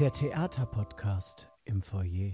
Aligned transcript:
Der 0.00 0.12
Theaterpodcast 0.12 1.48
im 1.66 1.82
Foyer. 1.82 2.32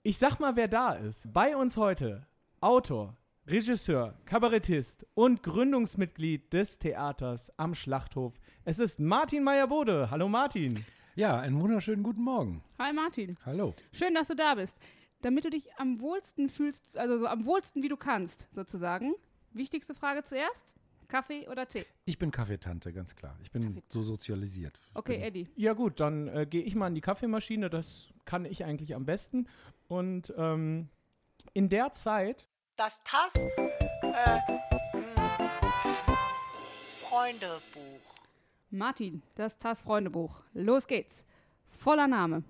Ich 0.04 0.17
sag 0.17 0.40
mal, 0.40 0.56
wer 0.56 0.67
da 0.67 0.94
ist. 0.94 1.31
Bei 1.34 1.56
uns 1.56 1.76
heute 1.76 2.28
Autor, 2.62 3.16
Regisseur, 3.49 4.14
Kabarettist 4.25 5.08
und 5.16 5.42
Gründungsmitglied 5.42 6.53
des 6.53 6.78
Theaters 6.78 7.52
am 7.58 7.73
Schlachthof. 7.73 8.39
Es 8.64 8.78
ist 8.78 9.00
Martin 9.00 9.44
Meyer-Bode. 9.44 10.11
Hallo 10.11 10.30
Martin. 10.30 10.86
Ja, 11.16 11.39
einen 11.39 11.59
wunderschönen 11.59 12.03
guten 12.03 12.22
Morgen. 12.22 12.64
Hi 12.78 12.94
Martin. 12.94 13.38
Hallo. 13.47 13.73
Schön, 13.91 14.14
dass 14.14 14.28
du 14.28 14.36
da 14.36 14.53
bist. 14.53 14.78
Damit 15.22 15.45
du 15.45 15.50
dich 15.50 15.67
am 15.78 16.00
wohlsten 16.00 16.47
fühlst, 16.47 16.95
also 16.95 17.17
so 17.17 17.25
am 17.25 17.44
wohlsten 17.47 17.81
wie 17.81 17.89
du 17.89 17.97
kannst, 17.97 18.47
sozusagen. 18.52 19.16
Wichtigste 19.52 19.95
Frage 19.95 20.23
zuerst. 20.23 20.75
Kaffee 21.08 21.47
oder 21.50 21.67
Tee? 21.67 21.88
Ich 22.06 22.19
bin 22.19 22.30
Kaffeetante, 22.30 22.94
ganz 22.94 23.16
klar. 23.16 23.36
Ich 23.41 23.50
bin 23.52 23.81
so 23.88 24.03
sozialisiert. 24.03 24.80
Ich 24.91 24.95
Okay, 24.95 25.13
bin, 25.13 25.22
Eddie. 25.23 25.47
Ja 25.56 25.73
gut, 25.73 26.00
dann 26.00 26.28
äh, 26.28 26.45
gehe 26.47 26.61
ich 26.61 26.75
mal 26.75 26.86
an 26.86 26.94
die 26.94 27.02
Kaffeemaschine. 27.02 27.72
Das 27.72 28.09
kann 28.25 28.45
ich 28.45 28.63
eigentlich 28.63 28.94
am 28.94 29.08
besten. 29.08 29.47
Und 29.88 30.31
ähm, 30.38 30.89
in 31.56 31.67
der 31.67 31.94
Zeit 31.94 32.45
Das 32.80 33.03
TAS 33.03 33.35
äh, 33.35 34.39
Freundebuch. 36.95 38.16
Martin, 38.69 39.22
das 39.35 39.59
TAS 39.59 39.81
Freundebuch. 39.81 40.44
Los 40.53 40.88
geht's. 40.88 41.25
Voller 41.67 42.07
Name. 42.07 42.45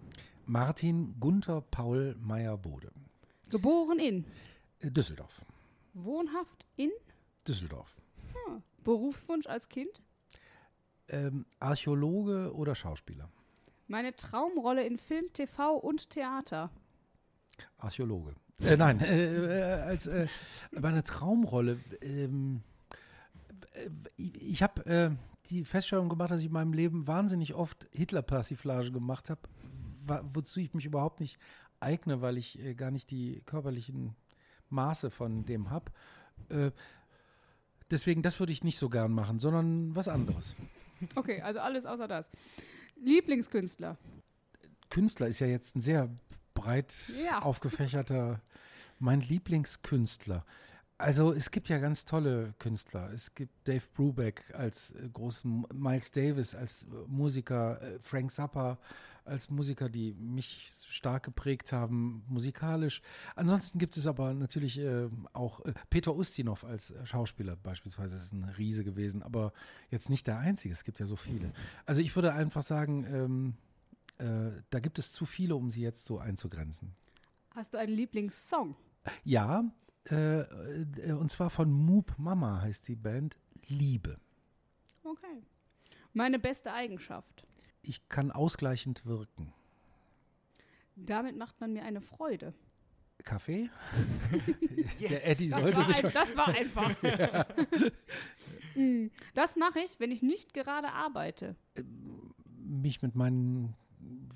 Martin 0.45 1.15
Gunther 1.19 1.61
Paul 1.71 2.15
Meyer-Bode. 2.19 2.91
Geboren 3.49 3.97
in. 3.97 4.23
Düsseldorf. 4.83 5.41
Wohnhaft 5.95 6.63
in. 6.75 6.91
Düsseldorf. 7.47 7.97
Berufswunsch 8.83 9.47
als 9.47 9.67
Kind. 9.67 10.03
Ähm, 11.07 11.47
Archäologe 11.59 12.53
oder 12.53 12.75
Schauspieler? 12.75 13.31
Meine 13.87 14.15
Traumrolle 14.15 14.85
in 14.85 14.99
Film, 14.99 15.33
TV 15.33 15.75
und 15.75 16.11
Theater. 16.11 16.69
Archäologe. 17.79 18.35
Äh, 18.61 18.77
nein, 18.77 18.99
äh, 18.99 19.35
äh, 19.35 19.81
als 19.81 20.07
äh, 20.07 20.27
meine 20.71 21.03
Traumrolle. 21.03 21.79
Ähm, 22.01 22.61
äh, 23.73 23.89
ich 24.17 24.61
habe 24.61 24.85
äh, 24.85 25.11
die 25.49 25.63
Feststellung 25.63 26.09
gemacht, 26.09 26.31
dass 26.31 26.41
ich 26.41 26.47
in 26.47 26.53
meinem 26.53 26.73
Leben 26.73 27.07
wahnsinnig 27.07 27.53
oft 27.53 27.87
Hitler-Persiflage 27.91 28.91
gemacht 28.91 29.29
habe, 29.29 29.41
wozu 30.33 30.59
ich 30.59 30.73
mich 30.73 30.85
überhaupt 30.85 31.19
nicht 31.19 31.39
eigne, 31.79 32.21
weil 32.21 32.37
ich 32.37 32.59
gar 32.75 32.91
nicht 32.91 33.09
die 33.09 33.41
körperlichen 33.45 34.15
Maße 34.69 35.09
von 35.09 35.45
dem 35.45 35.71
habe. 35.71 35.91
Deswegen, 37.89 38.21
das 38.21 38.39
würde 38.39 38.51
ich 38.51 38.63
nicht 38.63 38.77
so 38.77 38.89
gern 38.89 39.11
machen, 39.11 39.39
sondern 39.39 39.95
was 39.95 40.07
anderes. 40.07 40.55
Okay, 41.15 41.41
also 41.41 41.61
alles 41.61 41.85
außer 41.85 42.07
das. 42.07 42.27
Lieblingskünstler. 43.01 43.97
Künstler 44.89 45.27
ist 45.27 45.39
ja 45.39 45.47
jetzt 45.47 45.75
ein 45.75 45.81
sehr 45.81 46.09
breit 46.63 46.93
Ja. 47.23 47.39
aufgefächerter, 47.41 48.41
mein 48.99 49.21
Lieblingskünstler. 49.21 50.45
Also 50.97 51.31
es 51.31 51.51
gibt 51.51 51.69
ja 51.69 51.77
ganz 51.77 52.03
tolle 52.03 52.53
Künstler. 52.59 53.09
Es 53.13 53.33
gibt 53.33 53.53
Dave 53.67 53.83
Brubeck 53.93 54.53
als 54.53 54.91
äh, 54.91 55.07
großen, 55.13 55.65
Miles 55.73 56.11
Davis 56.11 56.53
als 56.55 56.83
äh, 56.83 56.87
Musiker, 57.07 57.81
äh, 57.81 57.99
Frank 58.01 58.31
Zappa 58.31 58.77
als 59.23 59.49
Musiker, 59.49 59.89
die 59.89 60.13
mich 60.13 60.69
stark 60.89 61.23
geprägt 61.23 61.71
haben, 61.71 62.23
musikalisch. 62.27 63.01
Ansonsten 63.35 63.77
gibt 63.77 63.95
es 63.95 64.07
aber 64.07 64.33
natürlich 64.33 64.79
äh, 64.79 65.07
auch 65.33 65.63
äh, 65.65 65.73
Peter 65.89 66.15
Ustinov 66.15 66.63
als 66.65 66.91
äh, 66.91 67.05
Schauspieler 67.05 67.55
beispielsweise, 67.55 68.17
ist 68.17 68.33
ein 68.33 68.43
Riese 68.57 68.83
gewesen, 68.83 69.21
aber 69.23 69.53
jetzt 69.91 70.09
nicht 70.09 70.25
der 70.27 70.39
einzige, 70.39 70.73
es 70.73 70.83
gibt 70.83 70.99
ja 70.99 71.05
so 71.05 71.15
viele. 71.15 71.53
Also 71.85 72.01
ich 72.01 72.13
würde 72.15 72.33
einfach 72.33 72.63
sagen, 72.63 73.05
ähm, 73.05 73.53
äh, 74.19 74.51
da 74.69 74.79
gibt 74.79 74.99
es 74.99 75.11
zu 75.11 75.25
viele, 75.25 75.55
um 75.55 75.69
sie 75.69 75.81
jetzt 75.81 76.05
so 76.05 76.19
einzugrenzen. 76.19 76.95
Hast 77.55 77.73
du 77.73 77.77
einen 77.77 77.93
Lieblingssong? 77.93 78.75
Ja, 79.23 79.63
äh, 80.09 80.41
äh, 80.41 81.11
und 81.13 81.29
zwar 81.31 81.49
von 81.49 81.71
Moop 81.71 82.13
Mama 82.17 82.61
heißt 82.61 82.87
die 82.87 82.95
Band 82.95 83.37
Liebe. 83.67 84.19
Okay. 85.03 85.41
Meine 86.13 86.39
beste 86.39 86.73
Eigenschaft. 86.73 87.45
Ich 87.81 88.07
kann 88.09 88.31
ausgleichend 88.31 89.05
wirken. 89.05 89.53
Damit 90.95 91.37
macht 91.37 91.59
man 91.61 91.73
mir 91.73 91.83
eine 91.83 92.01
Freude. 92.01 92.53
Kaffee? 93.23 93.69
Der 95.01 95.27
Eddie 95.27 95.49
Das 95.49 95.61
sollte 95.61 95.77
war, 95.77 95.83
sich. 95.85 96.05
ein, 96.05 96.11
das 96.13 96.35
war 96.37 96.47
einfach. 96.49 96.95
Mm, 98.75 99.07
Das 99.33 99.55
mache 99.55 99.79
ich, 99.79 99.99
wenn 99.99 100.11
ich 100.11 100.21
nicht 100.21 100.53
gerade 100.53 100.89
arbeite. 100.91 101.55
mich 102.63 103.01
mit 103.01 103.15
meinen 103.15 103.75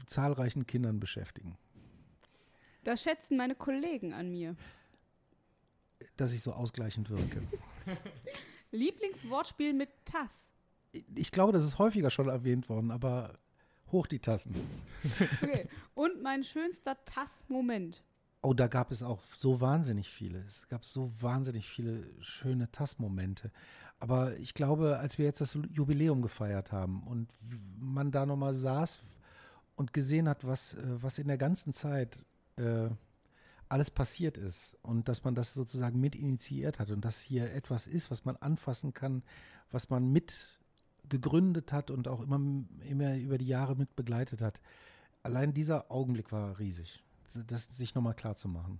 zahlreichen 0.05 0.65
Kindern 0.65 0.99
beschäftigen. 0.99 1.57
Das 2.83 3.01
schätzen 3.01 3.37
meine 3.37 3.55
Kollegen 3.55 4.13
an 4.13 4.29
mir. 4.29 4.55
Dass 6.17 6.33
ich 6.33 6.41
so 6.41 6.51
ausgleichend 6.53 7.09
wirke. 7.09 7.41
Lieblingswortspiel 8.71 9.73
mit 9.73 9.89
Tass. 10.05 10.51
Ich 11.15 11.31
glaube, 11.31 11.53
das 11.53 11.63
ist 11.63 11.79
häufiger 11.79 12.11
schon 12.11 12.27
erwähnt 12.27 12.69
worden, 12.69 12.91
aber 12.91 13.39
hoch 13.91 14.07
die 14.07 14.19
Tassen. 14.19 14.53
Okay. 15.41 15.67
Und 15.93 16.21
mein 16.21 16.43
schönster 16.43 16.97
Tass-Moment. 17.05 18.03
Oh, 18.41 18.53
da 18.53 18.67
gab 18.67 18.91
es 18.91 19.01
auch 19.01 19.21
so 19.37 19.61
wahnsinnig 19.61 20.09
viele. 20.09 20.39
Es 20.39 20.67
gab 20.67 20.83
so 20.83 21.09
wahnsinnig 21.21 21.69
viele 21.69 22.05
schöne 22.21 22.69
Tassmomente. 22.71 23.51
Aber 23.99 24.37
ich 24.37 24.53
glaube, 24.53 24.97
als 24.97 25.17
wir 25.17 25.25
jetzt 25.25 25.39
das 25.39 25.57
Jubiläum 25.71 26.21
gefeiert 26.21 26.73
haben 26.73 27.03
und 27.03 27.31
man 27.79 28.11
da 28.11 28.25
nochmal 28.25 28.53
saß 28.53 29.01
und 29.75 29.93
gesehen 29.93 30.29
hat, 30.29 30.45
was, 30.45 30.75
äh, 30.75 30.81
was 31.01 31.19
in 31.19 31.27
der 31.27 31.37
ganzen 31.37 31.73
Zeit 31.73 32.25
äh, 32.57 32.89
alles 33.69 33.89
passiert 33.89 34.37
ist 34.37 34.77
und 34.83 35.07
dass 35.07 35.23
man 35.23 35.35
das 35.35 35.53
sozusagen 35.53 35.99
mit 35.99 36.15
initiiert 36.15 36.79
hat 36.79 36.91
und 36.91 37.03
dass 37.03 37.21
hier 37.21 37.51
etwas 37.53 37.87
ist, 37.87 38.11
was 38.11 38.23
man 38.25 38.35
anfassen 38.35 38.93
kann, 38.93 39.23
was 39.71 39.89
man 39.89 40.11
mit 40.11 40.59
gegründet 41.09 41.73
hat 41.73 41.91
und 41.91 42.07
auch 42.07 42.21
immer, 42.21 42.39
immer 42.87 43.17
über 43.17 43.37
die 43.37 43.47
Jahre 43.47 43.75
mit 43.75 43.95
begleitet 43.95 44.41
hat. 44.41 44.61
Allein 45.23 45.53
dieser 45.53 45.91
Augenblick 45.91 46.31
war 46.31 46.59
riesig, 46.59 47.03
das 47.47 47.63
sich 47.75 47.95
nochmal 47.95 48.13
klar 48.13 48.35
zu 48.35 48.47
machen. 48.47 48.79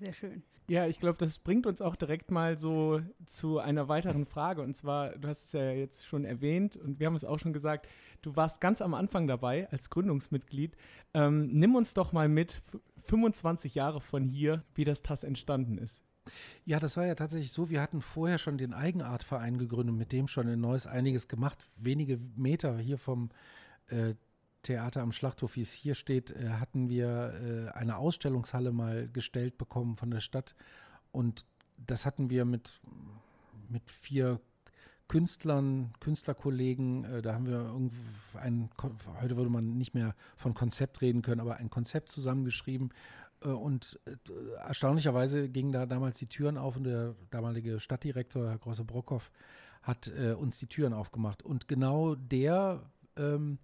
Sehr 0.00 0.14
schön. 0.14 0.42
Ja, 0.66 0.86
ich 0.86 0.98
glaube, 0.98 1.18
das 1.18 1.38
bringt 1.38 1.66
uns 1.66 1.82
auch 1.82 1.94
direkt 1.94 2.30
mal 2.30 2.56
so 2.56 3.02
zu 3.26 3.58
einer 3.58 3.88
weiteren 3.88 4.24
Frage. 4.24 4.62
Und 4.62 4.74
zwar, 4.74 5.10
du 5.18 5.28
hast 5.28 5.46
es 5.46 5.52
ja 5.52 5.72
jetzt 5.72 6.06
schon 6.06 6.24
erwähnt 6.24 6.76
und 6.76 6.98
wir 6.98 7.06
haben 7.06 7.14
es 7.16 7.24
auch 7.24 7.38
schon 7.38 7.52
gesagt, 7.52 7.86
du 8.22 8.34
warst 8.34 8.60
ganz 8.62 8.80
am 8.80 8.94
Anfang 8.94 9.26
dabei 9.26 9.68
als 9.70 9.90
Gründungsmitglied. 9.90 10.74
Ähm, 11.12 11.48
nimm 11.48 11.74
uns 11.74 11.92
doch 11.92 12.12
mal 12.12 12.28
mit, 12.30 12.62
f- 12.72 12.80
25 13.02 13.74
Jahre 13.74 14.00
von 14.00 14.24
hier, 14.24 14.64
wie 14.74 14.84
das 14.84 15.02
TAS 15.02 15.22
entstanden 15.22 15.76
ist. 15.76 16.02
Ja, 16.64 16.78
das 16.80 16.96
war 16.96 17.04
ja 17.04 17.14
tatsächlich 17.14 17.52
so. 17.52 17.68
Wir 17.68 17.82
hatten 17.82 18.00
vorher 18.00 18.38
schon 18.38 18.56
den 18.56 18.72
Eigenartverein 18.72 19.58
gegründet, 19.58 19.96
mit 19.96 20.12
dem 20.12 20.28
schon 20.28 20.48
in 20.48 20.60
Neuss 20.60 20.86
einiges 20.86 21.28
gemacht. 21.28 21.68
Wenige 21.76 22.18
Meter 22.36 22.78
hier 22.78 22.96
vom 22.98 23.30
äh, 23.88 24.14
Theater 24.62 25.02
am 25.02 25.12
Schlachthof, 25.12 25.56
wie 25.56 25.62
es 25.62 25.72
hier 25.72 25.94
steht, 25.94 26.30
äh, 26.32 26.50
hatten 26.50 26.88
wir 26.88 27.70
äh, 27.74 27.78
eine 27.78 27.96
Ausstellungshalle 27.96 28.72
mal 28.72 29.08
gestellt 29.08 29.58
bekommen 29.58 29.96
von 29.96 30.10
der 30.10 30.20
Stadt. 30.20 30.54
Und 31.12 31.46
das 31.78 32.04
hatten 32.04 32.30
wir 32.30 32.44
mit, 32.44 32.80
mit 33.68 33.90
vier 33.90 34.40
Künstlern, 35.08 35.92
Künstlerkollegen, 36.00 37.04
äh, 37.04 37.22
da 37.22 37.34
haben 37.34 37.46
wir 37.46 37.74
ein, 38.40 38.70
heute 39.20 39.36
würde 39.36 39.50
man 39.50 39.78
nicht 39.78 39.94
mehr 39.94 40.14
von 40.36 40.54
Konzept 40.54 41.00
reden 41.00 41.22
können, 41.22 41.40
aber 41.40 41.56
ein 41.56 41.70
Konzept 41.70 42.10
zusammengeschrieben. 42.10 42.90
Und 43.42 43.98
erstaunlicherweise 44.58 45.48
gingen 45.48 45.72
da 45.72 45.86
damals 45.86 46.18
die 46.18 46.26
Türen 46.26 46.58
auf 46.58 46.76
und 46.76 46.84
der 46.84 47.14
damalige 47.30 47.80
Stadtdirektor, 47.80 48.50
Herr 48.50 48.58
Grosse 48.58 48.84
Brockhoff, 48.84 49.30
hat 49.80 50.08
uns 50.08 50.58
die 50.58 50.66
Türen 50.66 50.92
aufgemacht. 50.92 51.42
Und 51.42 51.66
genau 51.66 52.14
der 52.16 52.82
ähm, 53.16 53.58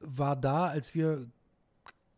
war 0.00 0.36
da, 0.36 0.66
als 0.66 0.94
wir 0.94 1.26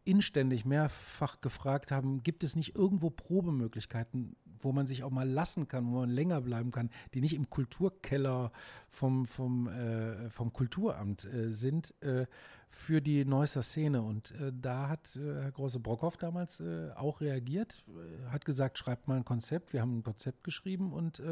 inständig 0.04 0.64
mehrfach 0.64 1.40
gefragt 1.40 1.90
haben, 1.90 2.22
gibt 2.22 2.42
es 2.42 2.56
nicht 2.56 2.74
irgendwo 2.74 3.10
Probemöglichkeiten, 3.10 4.36
wo 4.58 4.72
man 4.72 4.86
sich 4.86 5.02
auch 5.02 5.10
mal 5.10 5.28
lassen 5.28 5.68
kann, 5.68 5.86
wo 5.86 6.00
man 6.00 6.10
länger 6.10 6.40
bleiben 6.40 6.70
kann, 6.70 6.90
die 7.14 7.20
nicht 7.20 7.34
im 7.34 7.48
Kulturkeller 7.48 8.52
vom, 8.88 9.26
vom, 9.26 9.68
äh, 9.68 10.30
vom 10.30 10.52
Kulturamt 10.52 11.24
äh, 11.24 11.52
sind, 11.52 11.94
äh, 12.02 12.26
für 12.68 13.00
die 13.00 13.24
Neusser 13.24 13.62
Szene. 13.62 14.02
Und 14.02 14.32
äh, 14.32 14.52
da 14.54 14.88
hat 14.88 15.16
äh, 15.16 15.42
Herr 15.42 15.52
Große 15.52 15.80
Brockhoff 15.80 16.16
damals 16.16 16.60
äh, 16.60 16.90
auch 16.94 17.20
reagiert, 17.20 17.84
hat 18.30 18.44
gesagt, 18.44 18.78
schreibt 18.78 19.08
mal 19.08 19.16
ein 19.16 19.24
Konzept. 19.24 19.72
Wir 19.72 19.80
haben 19.80 19.98
ein 19.98 20.02
Konzept 20.02 20.44
geschrieben 20.44 20.92
und 20.92 21.22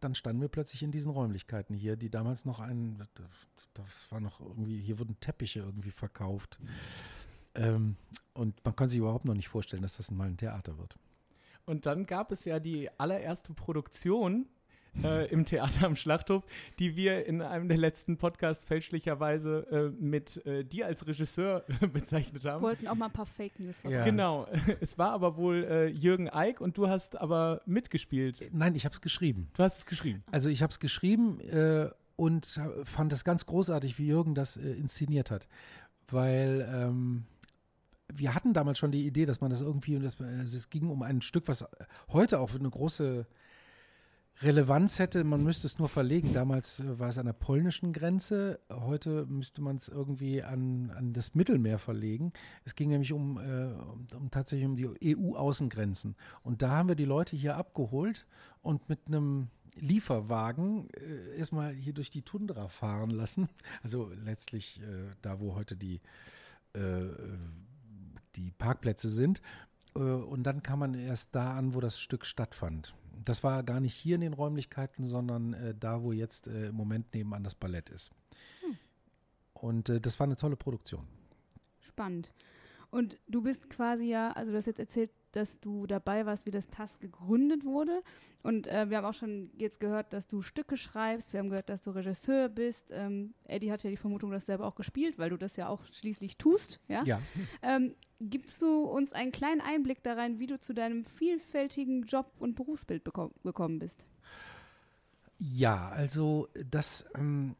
dann 0.00 0.14
standen 0.14 0.40
wir 0.40 0.48
plötzlich 0.48 0.82
in 0.82 0.90
diesen 0.90 1.12
Räumlichkeiten 1.12 1.74
hier, 1.74 1.96
die 1.96 2.10
damals 2.10 2.44
noch 2.44 2.60
ein, 2.60 3.02
das 3.74 4.10
war 4.10 4.20
noch 4.20 4.40
irgendwie, 4.40 4.80
hier 4.80 4.98
wurden 4.98 5.18
Teppiche 5.20 5.60
irgendwie 5.60 5.90
verkauft. 5.90 6.58
Ähm, 7.54 7.96
und 8.34 8.62
man 8.64 8.76
kann 8.76 8.88
sich 8.88 8.98
überhaupt 8.98 9.24
noch 9.24 9.34
nicht 9.34 9.48
vorstellen, 9.48 9.82
dass 9.82 9.96
das 9.96 10.10
mal 10.10 10.28
ein 10.28 10.36
Theater 10.36 10.78
wird. 10.78 10.96
Und 11.64 11.86
dann 11.86 12.06
gab 12.06 12.30
es 12.30 12.44
ja 12.44 12.60
die 12.60 12.88
allererste 12.98 13.52
Produktion 13.52 14.46
äh, 15.04 15.26
im 15.30 15.44
Theater 15.44 15.86
am 15.86 15.96
Schlachthof, 15.96 16.44
die 16.78 16.96
wir 16.96 17.26
in 17.26 17.42
einem 17.42 17.68
der 17.68 17.78
letzten 17.78 18.16
Podcasts 18.16 18.64
fälschlicherweise 18.64 19.66
äh, 19.70 20.02
mit 20.02 20.44
äh, 20.46 20.64
dir 20.64 20.86
als 20.86 21.06
Regisseur 21.06 21.64
bezeichnet 21.92 22.44
haben. 22.44 22.62
Wir 22.62 22.68
wollten 22.68 22.88
auch 22.88 22.94
mal 22.94 23.06
ein 23.06 23.12
paar 23.12 23.26
Fake 23.26 23.58
News 23.58 23.82
Ja. 23.82 24.04
Genau. 24.04 24.46
Es 24.80 24.98
war 24.98 25.12
aber 25.12 25.36
wohl 25.36 25.64
äh, 25.64 25.86
Jürgen 25.86 26.28
Eick 26.28 26.60
und 26.60 26.76
du 26.76 26.88
hast 26.88 27.20
aber 27.20 27.62
mitgespielt. 27.66 28.50
Nein, 28.52 28.74
ich 28.74 28.84
habe 28.84 28.94
es 28.94 29.00
geschrieben. 29.00 29.48
Du 29.54 29.62
hast 29.62 29.78
es 29.78 29.86
geschrieben. 29.86 30.22
Also 30.30 30.48
ich 30.48 30.62
habe 30.62 30.70
es 30.70 30.80
geschrieben 30.80 31.40
äh, 31.40 31.88
und 32.16 32.60
fand 32.84 33.12
es 33.12 33.24
ganz 33.24 33.46
großartig, 33.46 33.98
wie 33.98 34.06
Jürgen 34.06 34.34
das 34.34 34.56
äh, 34.56 34.72
inszeniert 34.72 35.30
hat. 35.30 35.48
Weil 36.08 36.68
ähm, 36.72 37.24
wir 38.12 38.34
hatten 38.34 38.52
damals 38.52 38.78
schon 38.78 38.92
die 38.92 39.06
Idee, 39.06 39.26
dass 39.26 39.40
man 39.40 39.50
das 39.50 39.60
irgendwie, 39.60 39.98
dass 39.98 40.18
man, 40.18 40.40
also 40.40 40.56
es 40.56 40.70
ging 40.70 40.88
um 40.88 41.02
ein 41.02 41.20
Stück, 41.20 41.48
was 41.48 41.64
heute 42.08 42.38
auch 42.38 42.54
eine 42.54 42.70
große 42.70 43.26
Relevanz 44.42 44.98
hätte, 44.98 45.24
man 45.24 45.42
müsste 45.42 45.66
es 45.66 45.78
nur 45.78 45.88
verlegen. 45.88 46.34
Damals 46.34 46.80
äh, 46.80 46.98
war 46.98 47.08
es 47.08 47.16
an 47.16 47.24
der 47.24 47.32
polnischen 47.32 47.92
Grenze, 47.92 48.60
heute 48.70 49.24
müsste 49.26 49.62
man 49.62 49.76
es 49.76 49.88
irgendwie 49.88 50.42
an, 50.42 50.90
an 50.90 51.14
das 51.14 51.34
Mittelmeer 51.34 51.78
verlegen. 51.78 52.32
Es 52.64 52.74
ging 52.74 52.90
nämlich 52.90 53.12
um, 53.12 53.38
äh, 53.38 54.14
um, 54.14 54.30
tatsächlich 54.30 54.66
um 54.66 54.76
die 54.76 55.16
EU-Außengrenzen. 55.16 56.16
Und 56.42 56.60
da 56.60 56.70
haben 56.70 56.88
wir 56.88 56.96
die 56.96 57.06
Leute 57.06 57.34
hier 57.34 57.56
abgeholt 57.56 58.26
und 58.60 58.88
mit 58.90 59.06
einem 59.06 59.48
Lieferwagen 59.76 60.90
äh, 60.90 61.38
erstmal 61.38 61.72
hier 61.72 61.94
durch 61.94 62.10
die 62.10 62.22
Tundra 62.22 62.68
fahren 62.68 63.10
lassen. 63.10 63.48
Also 63.82 64.10
letztlich 64.24 64.80
äh, 64.82 65.14
da, 65.22 65.40
wo 65.40 65.54
heute 65.54 65.76
die, 65.76 66.02
äh, 66.74 67.06
die 68.36 68.50
Parkplätze 68.50 69.08
sind. 69.08 69.40
Äh, 69.94 70.00
und 70.00 70.42
dann 70.42 70.62
kam 70.62 70.80
man 70.80 70.92
erst 70.92 71.34
da 71.34 71.56
an, 71.56 71.74
wo 71.74 71.80
das 71.80 71.98
Stück 71.98 72.26
stattfand. 72.26 72.94
Das 73.24 73.42
war 73.42 73.62
gar 73.62 73.80
nicht 73.80 73.94
hier 73.94 74.14
in 74.16 74.20
den 74.20 74.32
Räumlichkeiten, 74.32 75.04
sondern 75.04 75.54
äh, 75.54 75.74
da, 75.78 76.02
wo 76.02 76.12
jetzt 76.12 76.48
äh, 76.48 76.68
im 76.68 76.74
Moment 76.74 77.14
nebenan 77.14 77.44
das 77.44 77.54
Ballett 77.54 77.90
ist. 77.90 78.10
Und 79.54 79.88
äh, 79.88 80.00
das 80.00 80.18
war 80.20 80.26
eine 80.26 80.36
tolle 80.36 80.56
Produktion. 80.56 81.06
Spannend. 81.80 82.32
Und 82.90 83.18
du 83.26 83.42
bist 83.42 83.68
quasi 83.70 84.06
ja, 84.06 84.32
also 84.32 84.52
du 84.52 84.58
hast 84.58 84.66
jetzt 84.66 84.78
erzählt, 84.78 85.10
dass 85.32 85.60
du 85.60 85.86
dabei 85.86 86.26
warst, 86.26 86.46
wie 86.46 86.50
das 86.50 86.68
TAS 86.68 86.98
gegründet 86.98 87.64
wurde. 87.64 88.02
Und 88.42 88.68
äh, 88.68 88.88
wir 88.88 88.98
haben 88.98 89.04
auch 89.04 89.14
schon 89.14 89.50
jetzt 89.56 89.80
gehört, 89.80 90.12
dass 90.12 90.28
du 90.28 90.40
Stücke 90.40 90.76
schreibst. 90.76 91.32
Wir 91.32 91.40
haben 91.40 91.48
gehört, 91.48 91.68
dass 91.68 91.82
du 91.82 91.90
Regisseur 91.90 92.48
bist. 92.48 92.90
Ähm, 92.92 93.34
Eddie 93.44 93.72
hat 93.72 93.82
ja 93.82 93.90
die 93.90 93.96
Vermutung, 93.96 94.30
dass 94.30 94.44
du 94.44 94.52
selber 94.52 94.66
auch 94.66 94.76
gespielt, 94.76 95.18
weil 95.18 95.30
du 95.30 95.36
das 95.36 95.56
ja 95.56 95.68
auch 95.68 95.82
schließlich 95.92 96.36
tust. 96.36 96.80
Ja. 96.88 97.02
Ja. 97.04 97.20
Ähm, 97.62 97.94
gibst 98.20 98.62
du 98.62 98.84
uns 98.84 99.12
einen 99.12 99.32
kleinen 99.32 99.60
Einblick 99.60 100.02
da 100.02 100.14
rein, 100.14 100.38
wie 100.38 100.46
du 100.46 100.60
zu 100.60 100.74
deinem 100.74 101.04
vielfältigen 101.04 102.04
Job 102.04 102.32
und 102.38 102.54
Berufsbild 102.54 103.04
gekommen 103.04 103.78
bist? 103.78 104.06
Ja, 105.38 105.88
also 105.88 106.48
das 106.70 107.04
ähm, 107.14 107.56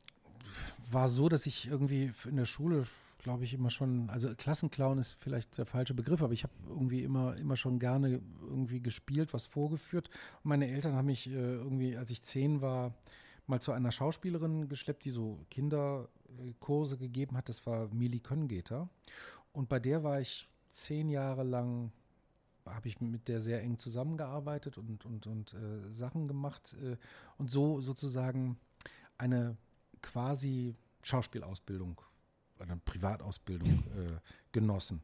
war 0.90 1.08
so, 1.08 1.28
dass 1.28 1.46
ich 1.46 1.66
irgendwie 1.68 2.12
in 2.24 2.36
der 2.36 2.46
Schule, 2.46 2.86
glaube 3.26 3.42
ich, 3.42 3.54
immer 3.54 3.70
schon, 3.70 4.08
also 4.08 4.32
Klassenclown 4.36 4.98
ist 4.98 5.10
vielleicht 5.10 5.58
der 5.58 5.66
falsche 5.66 5.94
Begriff, 5.94 6.22
aber 6.22 6.32
ich 6.32 6.44
habe 6.44 6.52
irgendwie 6.68 7.02
immer, 7.02 7.36
immer 7.36 7.56
schon 7.56 7.80
gerne 7.80 8.20
irgendwie 8.40 8.80
gespielt, 8.80 9.34
was 9.34 9.46
vorgeführt. 9.46 10.10
Und 10.44 10.50
meine 10.50 10.68
Eltern 10.70 10.94
haben 10.94 11.06
mich 11.06 11.26
äh, 11.26 11.32
irgendwie, 11.32 11.96
als 11.96 12.12
ich 12.12 12.22
zehn 12.22 12.60
war, 12.60 12.94
mal 13.48 13.60
zu 13.60 13.72
einer 13.72 13.90
Schauspielerin 13.90 14.68
geschleppt, 14.68 15.04
die 15.04 15.10
so 15.10 15.44
Kinderkurse 15.50 16.98
gegeben 16.98 17.36
hat. 17.36 17.48
Das 17.48 17.66
war 17.66 17.92
Mili 17.92 18.20
Köngeter. 18.20 18.88
Und 19.52 19.68
bei 19.68 19.80
der 19.80 20.04
war 20.04 20.20
ich 20.20 20.48
zehn 20.70 21.08
Jahre 21.08 21.42
lang 21.42 21.90
habe 22.64 22.86
ich 22.86 23.00
mit 23.00 23.26
der 23.26 23.40
sehr 23.40 23.60
eng 23.60 23.76
zusammengearbeitet 23.76 24.78
und, 24.78 25.04
und, 25.04 25.26
und 25.26 25.54
äh, 25.54 25.90
Sachen 25.90 26.28
gemacht 26.28 26.76
äh, 26.80 26.96
und 27.38 27.50
so 27.50 27.80
sozusagen 27.80 28.56
eine 29.18 29.56
quasi 30.00 30.76
Schauspielausbildung, 31.02 32.00
eine 32.58 32.76
Privatausbildung 32.76 33.68
äh, 33.68 34.18
genossen. 34.52 35.02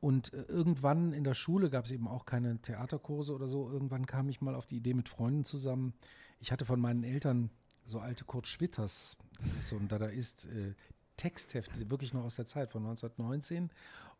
Und 0.00 0.32
äh, 0.32 0.42
irgendwann 0.42 1.12
in 1.12 1.24
der 1.24 1.34
Schule 1.34 1.70
gab 1.70 1.84
es 1.84 1.90
eben 1.90 2.06
auch 2.06 2.24
keine 2.24 2.58
Theaterkurse 2.58 3.34
oder 3.34 3.48
so. 3.48 3.70
Irgendwann 3.70 4.06
kam 4.06 4.28
ich 4.28 4.40
mal 4.40 4.54
auf 4.54 4.66
die 4.66 4.76
Idee 4.76 4.94
mit 4.94 5.08
Freunden 5.08 5.44
zusammen. 5.44 5.94
Ich 6.40 6.52
hatte 6.52 6.64
von 6.64 6.80
meinen 6.80 7.02
Eltern 7.02 7.50
so 7.84 8.00
alte 8.00 8.24
Kurt 8.24 8.46
Schwitters, 8.46 9.16
das 9.40 9.50
ist 9.50 9.68
so 9.68 9.76
ein 9.76 9.88
Dadaist, 9.88 10.46
äh, 10.46 10.74
Texthefte, 11.16 11.90
wirklich 11.90 12.14
noch 12.14 12.24
aus 12.24 12.36
der 12.36 12.44
Zeit 12.44 12.70
von 12.70 12.82
1919. 12.82 13.70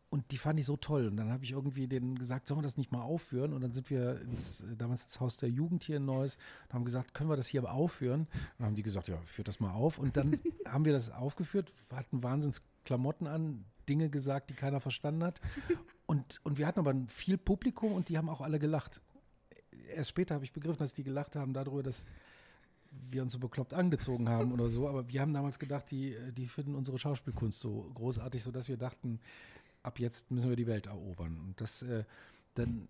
Und 0.09 0.31
die 0.31 0.39
fand 0.39 0.59
ich 0.59 0.65
so 0.65 0.75
toll. 0.75 1.07
Und 1.07 1.17
dann 1.17 1.31
habe 1.31 1.43
ich 1.43 1.51
irgendwie 1.51 1.87
denen 1.87 2.17
gesagt, 2.17 2.47
sollen 2.47 2.59
wir 2.59 2.63
das 2.63 2.77
nicht 2.77 2.91
mal 2.91 3.03
aufführen? 3.03 3.53
Und 3.53 3.61
dann 3.61 3.71
sind 3.71 3.91
wir 3.91 4.19
ins, 4.21 4.61
äh, 4.61 4.75
damals 4.75 5.03
ins 5.03 5.19
Haus 5.19 5.37
der 5.37 5.49
Jugend 5.49 5.83
hier 5.83 5.97
in 5.97 6.05
Neuss 6.05 6.37
und 6.67 6.73
haben 6.73 6.85
gesagt, 6.85 7.13
können 7.13 7.29
wir 7.29 7.37
das 7.37 7.47
hier 7.47 7.71
aufführen? 7.71 8.21
Und 8.21 8.29
dann 8.57 8.67
haben 8.67 8.75
die 8.75 8.81
gesagt, 8.81 9.07
ja, 9.07 9.17
führt 9.25 9.47
das 9.47 9.59
mal 9.59 9.71
auf. 9.71 9.99
Und 9.99 10.17
dann 10.17 10.39
haben 10.67 10.83
wir 10.83 10.93
das 10.93 11.11
aufgeführt, 11.11 11.71
hatten 11.91 12.23
wahnsinns 12.23 12.63
Klamotten 12.83 13.27
an, 13.27 13.65
Dinge 13.87 14.09
gesagt, 14.09 14.49
die 14.49 14.55
keiner 14.55 14.79
verstanden 14.79 15.23
hat. 15.23 15.41
Und, 16.05 16.41
und 16.43 16.57
wir 16.57 16.65
hatten 16.65 16.79
aber 16.79 16.95
viel 17.05 17.37
Publikum 17.37 17.91
und 17.91 18.09
die 18.09 18.17
haben 18.17 18.29
auch 18.29 18.41
alle 18.41 18.57
gelacht. 18.57 18.99
Erst 19.93 20.09
später 20.09 20.33
habe 20.33 20.43
ich 20.43 20.51
begriffen, 20.51 20.79
dass 20.79 20.95
die 20.95 21.03
gelacht 21.03 21.35
haben 21.35 21.53
darüber, 21.53 21.83
dass 21.83 22.07
wir 22.89 23.21
uns 23.21 23.33
so 23.33 23.37
bekloppt 23.37 23.75
angezogen 23.75 24.27
haben 24.27 24.51
oder 24.51 24.69
so. 24.69 24.89
Aber 24.89 25.07
wir 25.07 25.21
haben 25.21 25.35
damals 25.35 25.59
gedacht, 25.59 25.91
die, 25.91 26.17
die 26.31 26.47
finden 26.47 26.73
unsere 26.73 26.97
Schauspielkunst 26.97 27.59
so 27.59 27.91
großartig, 27.93 28.41
sodass 28.41 28.67
wir 28.67 28.77
dachten, 28.77 29.19
ab 29.83 29.99
jetzt 29.99 30.31
müssen 30.31 30.49
wir 30.49 30.55
die 30.55 30.65
Welt 30.65 30.87
erobern. 30.87 31.39
Und 31.39 31.61
das 31.61 31.83
äh, 31.83 32.03
dann, 32.55 32.87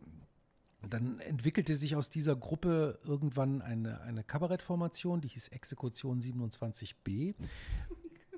dann 0.88 1.20
entwickelte 1.20 1.76
sich 1.76 1.96
aus 1.96 2.10
dieser 2.10 2.36
Gruppe 2.36 3.00
irgendwann 3.04 3.62
eine, 3.62 4.02
eine 4.02 4.24
Kabarettformation, 4.24 5.22
die 5.22 5.28
hieß 5.28 5.50
Exekution 5.50 6.22
27b. 6.22 7.36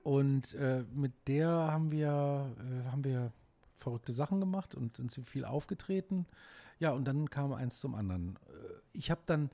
Und 0.04 0.54
äh, 0.56 0.84
mit 0.94 1.14
der 1.28 1.50
haben 1.50 1.92
wir, 1.92 2.56
äh, 2.60 2.90
haben 2.90 3.04
wir 3.04 3.32
verrückte 3.76 4.14
Sachen 4.14 4.40
gemacht 4.40 4.76
und 4.76 4.98
sind 4.98 5.12
viel 5.28 5.46
aufgetreten. 5.46 6.26
Ja, 6.80 6.92
und 6.92 7.06
dann 7.06 7.30
kam 7.30 7.54
eins 7.54 7.80
zum 7.80 7.96
anderen. 7.96 8.38
Äh, 8.48 8.80
Ich 8.94 9.12
habe 9.12 9.22
dann, 9.26 9.50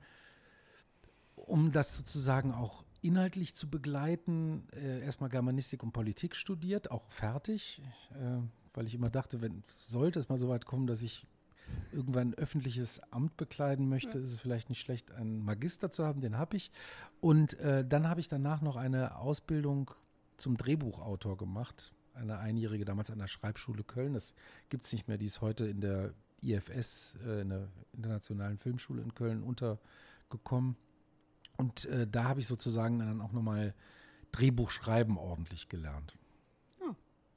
um 1.34 1.72
das 1.72 1.94
sozusagen 1.94 2.52
auch 2.52 2.84
inhaltlich 3.00 3.54
zu 3.54 3.68
begleiten, 3.68 4.66
äh, 4.72 5.00
erstmal 5.00 5.30
Germanistik 5.30 5.82
und 5.82 5.92
Politik 5.92 6.34
studiert, 6.34 6.90
auch 6.90 7.10
fertig, 7.10 7.82
äh, 8.14 8.40
weil 8.74 8.86
ich 8.86 8.94
immer 8.94 9.10
dachte, 9.10 9.40
wenn 9.40 9.62
sollte 9.68 10.18
es 10.18 10.28
mal 10.28 10.38
so 10.38 10.48
weit 10.48 10.64
kommen, 10.64 10.86
dass 10.86 11.02
ich 11.02 11.26
irgendwann 11.92 12.30
ein 12.30 12.34
öffentliches 12.34 13.00
Amt 13.12 13.36
bekleiden 13.36 13.88
möchte, 13.88 14.18
ist 14.18 14.32
es 14.32 14.40
vielleicht 14.40 14.68
nicht 14.68 14.80
schlecht, 14.80 15.12
einen 15.12 15.44
Magister 15.44 15.90
zu 15.90 16.04
haben, 16.04 16.20
den 16.20 16.38
habe 16.38 16.56
ich. 16.56 16.70
Und 17.20 17.58
äh, 17.60 17.86
dann 17.86 18.08
habe 18.08 18.20
ich 18.20 18.28
danach 18.28 18.62
noch 18.62 18.76
eine 18.76 19.16
Ausbildung 19.16 19.90
zum 20.38 20.56
Drehbuchautor 20.56 21.36
gemacht, 21.36 21.92
eine 22.14 22.38
einjährige 22.38 22.84
damals 22.84 23.10
an 23.10 23.18
der 23.18 23.26
Schreibschule 23.26 23.84
Köln. 23.84 24.14
Das 24.14 24.34
gibt 24.70 24.84
es 24.84 24.92
nicht 24.92 25.08
mehr, 25.08 25.18
die 25.18 25.26
ist 25.26 25.40
heute 25.40 25.66
in 25.66 25.80
der 25.80 26.14
IFS, 26.40 27.16
äh, 27.24 27.42
in 27.42 27.50
der 27.50 27.68
Internationalen 27.92 28.58
Filmschule 28.58 29.02
in 29.02 29.14
Köln 29.14 29.42
untergekommen. 29.42 30.76
Und 31.56 31.86
äh, 31.86 32.06
da 32.06 32.24
habe 32.24 32.40
ich 32.40 32.46
sozusagen 32.46 33.00
dann 33.00 33.20
auch 33.20 33.32
nochmal 33.32 33.74
Drehbuchschreiben 34.32 35.16
ordentlich 35.16 35.68
gelernt. 35.68 36.16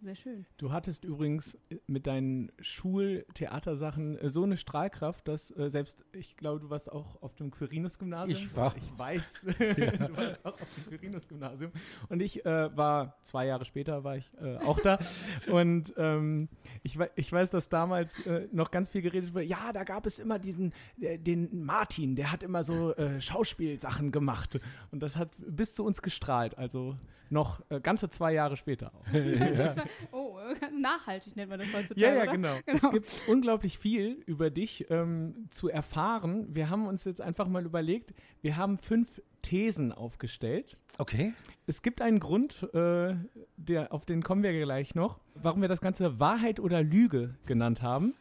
Sehr 0.03 0.15
schön. 0.15 0.47
Du 0.57 0.71
hattest 0.71 1.05
übrigens 1.05 1.59
mit 1.85 2.07
deinen 2.07 2.51
Schultheatersachen 2.59 4.17
äh, 4.17 4.29
so 4.29 4.43
eine 4.43 4.57
Strahlkraft, 4.57 5.27
dass 5.27 5.55
äh, 5.55 5.69
selbst, 5.69 6.03
ich 6.11 6.37
glaube, 6.37 6.59
du 6.59 6.71
warst 6.71 6.91
auch 6.91 7.21
auf 7.21 7.35
dem 7.35 7.51
Quirinus-Gymnasium. 7.51 8.35
Ich 8.35 8.55
war. 8.55 8.75
Ich 8.75 8.97
weiß, 8.97 9.41
du 9.59 10.17
warst 10.17 10.43
auch 10.43 10.59
auf 10.59 10.67
dem 10.75 10.97
Quirinus-Gymnasium. 10.97 11.71
Und 12.09 12.19
ich 12.19 12.43
äh, 12.43 12.75
war, 12.75 13.15
zwei 13.21 13.45
Jahre 13.45 13.63
später 13.63 14.03
war 14.03 14.17
ich 14.17 14.31
äh, 14.41 14.57
auch 14.57 14.79
da. 14.79 14.97
Und 15.51 15.93
ähm, 15.97 16.49
ich, 16.81 16.97
ich 17.15 17.31
weiß, 17.31 17.51
dass 17.51 17.69
damals 17.69 18.25
äh, 18.25 18.47
noch 18.51 18.71
ganz 18.71 18.89
viel 18.89 19.03
geredet 19.03 19.35
wurde. 19.35 19.45
Ja, 19.45 19.71
da 19.71 19.83
gab 19.83 20.07
es 20.07 20.17
immer 20.17 20.39
diesen, 20.39 20.73
äh, 20.99 21.19
den 21.19 21.63
Martin, 21.63 22.15
der 22.15 22.31
hat 22.31 22.41
immer 22.41 22.63
so 22.63 22.95
äh, 22.95 23.21
Schauspielsachen 23.21 24.11
gemacht. 24.11 24.59
Und 24.89 25.03
das 25.03 25.15
hat 25.15 25.29
bis 25.37 25.75
zu 25.75 25.85
uns 25.85 26.01
gestrahlt. 26.01 26.57
Also 26.57 26.97
noch 27.31 27.61
äh, 27.69 27.79
ganze 27.79 28.09
zwei 28.09 28.33
Jahre 28.33 28.57
später 28.57 28.93
auch. 28.93 29.05
ja. 29.13 29.75
Oh, 30.11 30.37
nachhaltig 30.79 31.35
nennt 31.35 31.49
man 31.49 31.59
das 31.59 31.73
heutzutage. 31.73 32.01
Ja, 32.01 32.13
ja, 32.13 32.23
oder? 32.23 32.31
genau. 32.31 32.55
Es 32.65 32.89
gibt 32.89 33.23
unglaublich 33.27 33.77
viel 33.77 34.21
über 34.25 34.49
dich 34.49 34.87
ähm, 34.89 35.47
zu 35.49 35.69
erfahren. 35.69 36.47
Wir 36.53 36.69
haben 36.69 36.87
uns 36.87 37.05
jetzt 37.05 37.21
einfach 37.21 37.47
mal 37.47 37.65
überlegt, 37.65 38.13
wir 38.41 38.57
haben 38.57 38.77
fünf 38.77 39.21
Thesen 39.41 39.91
aufgestellt. 39.91 40.77
Okay. 40.97 41.33
Es 41.65 41.81
gibt 41.81 42.01
einen 42.01 42.19
Grund, 42.19 42.63
äh, 42.73 43.15
der, 43.57 43.91
auf 43.93 44.05
den 44.05 44.23
kommen 44.23 44.43
wir 44.43 44.51
gleich 44.53 44.93
noch, 44.93 45.19
warum 45.35 45.61
wir 45.61 45.69
das 45.69 45.81
Ganze 45.81 46.19
Wahrheit 46.19 46.59
oder 46.59 46.83
Lüge 46.83 47.35
genannt 47.45 47.81
haben. 47.81 48.13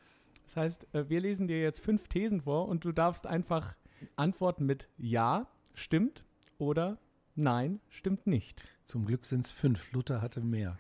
Das 0.45 0.57
heißt, 0.57 0.95
äh, 0.95 1.09
wir 1.09 1.21
lesen 1.21 1.49
dir 1.49 1.61
jetzt 1.61 1.81
fünf 1.81 2.09
Thesen 2.09 2.43
vor 2.43 2.69
und 2.69 2.85
du 2.85 2.93
darfst 2.93 3.27
einfach 3.27 3.75
antworten 4.17 4.65
mit 4.65 4.89
Ja, 4.97 5.47
stimmt 5.75 6.25
oder 6.59 6.99
Nein, 7.37 7.81
stimmt 7.89 8.27
nicht. 8.27 8.63
Zum 8.91 9.05
Glück 9.05 9.25
sind 9.25 9.45
es 9.45 9.53
fünf. 9.53 9.93
Luther 9.93 10.21
hatte 10.21 10.41
mehr. 10.41 10.77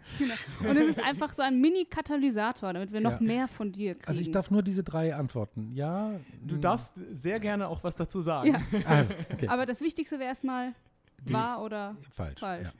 Und 0.68 0.76
es 0.76 0.88
ist 0.88 0.98
einfach 0.98 1.32
so 1.32 1.42
ein 1.42 1.60
Mini-Katalysator, 1.60 2.72
damit 2.72 2.92
wir 2.92 3.00
noch 3.00 3.20
Ja. 3.20 3.26
mehr 3.26 3.46
von 3.46 3.70
dir 3.70 3.94
kriegen. 3.94 4.08
Also 4.08 4.20
ich 4.20 4.32
darf 4.32 4.50
nur 4.50 4.64
diese 4.64 4.82
drei 4.82 5.14
antworten. 5.14 5.70
Ja. 5.74 6.18
Du 6.44 6.56
mm, 6.56 6.60
darfst 6.60 6.94
sehr 7.12 7.38
gerne 7.38 7.68
auch 7.68 7.84
was 7.84 7.94
dazu 7.94 8.20
sagen. 8.20 8.50
Ja. 8.72 8.80
Ah, 8.84 9.04
okay. 9.32 9.46
Aber 9.46 9.64
das 9.64 9.80
Wichtigste 9.80 10.18
wäre 10.18 10.28
erstmal 10.28 10.74
wahr 11.24 11.62
oder 11.62 11.96
falsch. 12.12 12.40
falsch. 12.40 12.66
Ja. 12.66 12.72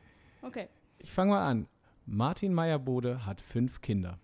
okay. 0.48 0.68
Ich 0.98 1.12
fange 1.12 1.30
mal 1.30 1.46
an. 1.48 1.68
Martin 2.06 2.52
Meyer-Bode 2.52 3.24
hat 3.24 3.40
fünf 3.40 3.80
Kinder. 3.80 4.18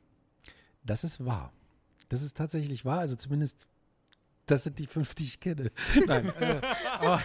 Das 0.84 1.04
ist 1.04 1.24
wahr. 1.24 1.52
Das 2.08 2.20
ist 2.22 2.36
tatsächlich 2.36 2.84
wahr. 2.84 2.98
Also 2.98 3.14
zumindest, 3.14 3.68
das 4.46 4.62
sind 4.64 4.78
die 4.78 4.86
fünf, 4.86 5.14
die 5.14 5.24
ich 5.24 5.40
kenne. 5.40 5.70
Nein, 6.06 6.32
äh, 6.40 6.60
aber, 6.98 7.22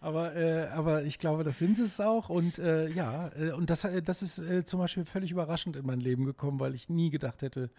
aber, 0.00 0.36
äh, 0.36 0.68
aber 0.68 1.02
ich 1.02 1.18
glaube, 1.18 1.42
das 1.44 1.58
sind 1.58 1.78
es 1.80 2.00
auch. 2.00 2.28
Und 2.28 2.58
äh, 2.58 2.88
ja, 2.88 3.28
äh, 3.36 3.50
und 3.52 3.70
das, 3.70 3.84
äh, 3.84 4.00
das 4.00 4.22
ist 4.22 4.38
äh, 4.38 4.64
zum 4.64 4.78
Beispiel 4.78 5.04
völlig 5.04 5.32
überraschend 5.32 5.76
in 5.76 5.84
mein 5.84 6.00
Leben 6.00 6.24
gekommen, 6.24 6.60
weil 6.60 6.74
ich 6.74 6.88
nie 6.88 7.10
gedacht 7.10 7.42
hätte, 7.42 7.70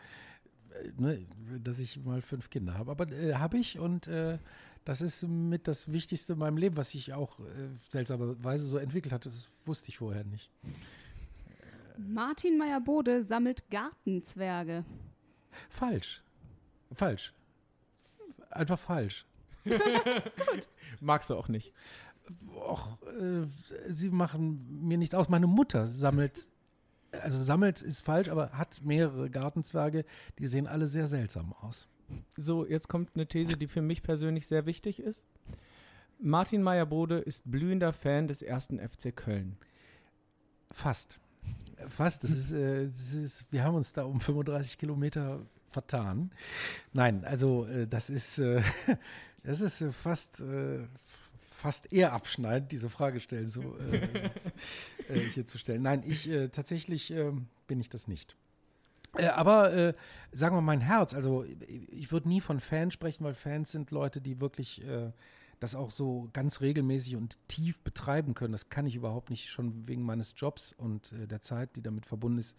äh, 0.84 1.02
ne, 1.02 1.26
dass 1.64 1.80
ich 1.80 2.04
mal 2.04 2.22
fünf 2.22 2.50
Kinder 2.50 2.78
habe. 2.78 2.92
Aber 2.92 3.10
äh, 3.10 3.36
habe 3.36 3.58
ich 3.58 3.80
und 3.80 4.08
äh, 4.08 4.38
das 4.84 5.02
ist 5.02 5.24
mit 5.24 5.68
das 5.68 5.92
Wichtigste 5.92 6.34
in 6.34 6.40
meinem 6.40 6.58
Leben, 6.58 6.76
was 6.76 6.90
sich 6.90 7.14
auch 7.14 7.40
äh, 7.40 7.44
seltsamerweise 7.90 8.68
so 8.68 8.78
entwickelt 8.78 9.14
hat. 9.14 9.26
Das 9.26 9.50
wusste 9.66 9.90
ich 9.90 10.00
vorher 10.00 10.26
nicht. 10.26 10.50
Martin 11.98 12.58
Meyer-Bode 12.58 13.24
sammelt 13.24 13.70
Gartenzwerge. 13.70 14.84
Falsch. 15.70 16.24
Falsch. 16.94 17.34
Einfach 18.52 18.80
falsch. 18.80 19.26
Magst 21.00 21.30
du 21.30 21.36
auch 21.36 21.48
nicht. 21.48 21.74
Och, 22.56 22.98
äh, 23.08 23.48
sie 23.90 24.10
machen 24.10 24.88
mir 24.88 24.98
nichts 24.98 25.16
aus. 25.16 25.30
Meine 25.30 25.48
Mutter 25.48 25.88
sammelt, 25.88 26.48
also 27.12 27.40
sammelt 27.40 27.82
ist 27.82 28.02
falsch, 28.02 28.30
aber 28.30 28.52
hat 28.52 28.82
mehrere 28.84 29.30
Gartenzwerge, 29.30 30.06
die 30.40 30.48
sehen 30.48 30.68
alle 30.68 30.88
sehr 30.88 31.08
seltsam 31.08 31.54
aus. 31.62 31.88
So, 32.38 32.66
jetzt 32.66 32.88
kommt 32.90 33.12
eine 33.16 33.28
These, 33.28 33.58
die 33.58 33.68
für 33.68 33.82
mich 33.82 34.04
persönlich 34.04 34.48
sehr 34.48 34.66
wichtig 34.66 35.02
ist. 35.02 35.26
Martin 36.20 36.62
Meyer-Bode 36.62 37.20
ist 37.20 37.50
blühender 37.50 37.94
Fan 37.94 38.28
des 38.28 38.42
ersten 38.42 38.80
FC 38.80 39.16
Köln. 39.16 39.58
Fast. 40.70 41.20
Fast. 41.88 42.24
Das 42.24 42.32
ist, 42.32 42.52
äh, 42.52 42.86
das 42.86 43.14
ist, 43.14 43.46
wir 43.52 43.64
haben 43.64 43.76
uns 43.76 43.94
da 43.94 44.04
um 44.04 44.20
35 44.20 44.78
Kilometer 44.78 45.40
vertan. 45.72 46.32
Nein, 46.94 47.26
also 47.26 47.66
äh, 47.66 47.88
das 47.88 48.10
ist, 48.10 48.40
äh, 48.40 48.62
das 49.44 49.62
ist 49.62 49.82
äh, 49.82 49.92
fast, 49.92 50.42
äh, 50.42 50.80
fast 51.52 51.92
eher 51.92 52.14
abschneidend, 52.14 52.72
diese 52.72 52.90
Frage 52.90 53.20
stellen, 53.20 53.48
so 53.48 53.62
äh, 53.78 54.30
zu, 54.40 54.50
äh, 55.14 55.20
hier 55.20 55.46
zu 55.46 55.58
stellen. 55.58 55.82
Nein, 55.82 56.04
ich 56.06 56.30
tatsächlich 56.52 57.12
ähm, 57.12 57.48
bin 57.68 57.80
ich 57.80 57.90
das 57.90 58.08
nicht. 58.08 58.36
Aber 59.14 59.94
sagen 60.32 60.56
wir 60.56 60.62
mein 60.62 60.80
Herz, 60.80 61.14
also 61.14 61.44
ich, 61.68 62.14
würde 62.14 62.30
nie 62.30 62.40
von 62.40 62.62
Fans 62.62 62.94
sprechen, 62.94 63.26
weil 63.26 63.34
Fans 63.34 63.70
sind 63.70 63.92
Leute, 63.92 64.22
die 64.22 64.40
wirklich 64.40 64.82
das 65.62 65.76
auch 65.76 65.92
so 65.92 66.28
ganz 66.34 66.60
regelmäßig 66.60 67.16
und 67.16 67.38
tief 67.48 67.80
betreiben 67.82 68.34
können. 68.34 68.52
Das 68.52 68.70
kann 68.70 68.88
ich 68.88 68.96
überhaupt 68.96 69.30
nicht, 69.30 69.50
schon 69.50 69.88
wegen 69.88 70.02
meines 70.02 70.34
Jobs 70.36 70.74
und 70.74 71.14
äh, 71.14 71.28
der 71.28 71.42
Zeit, 71.42 71.76
die 71.76 71.84
damit 71.84 72.06
verbunden 72.06 72.40
ist. 72.40 72.58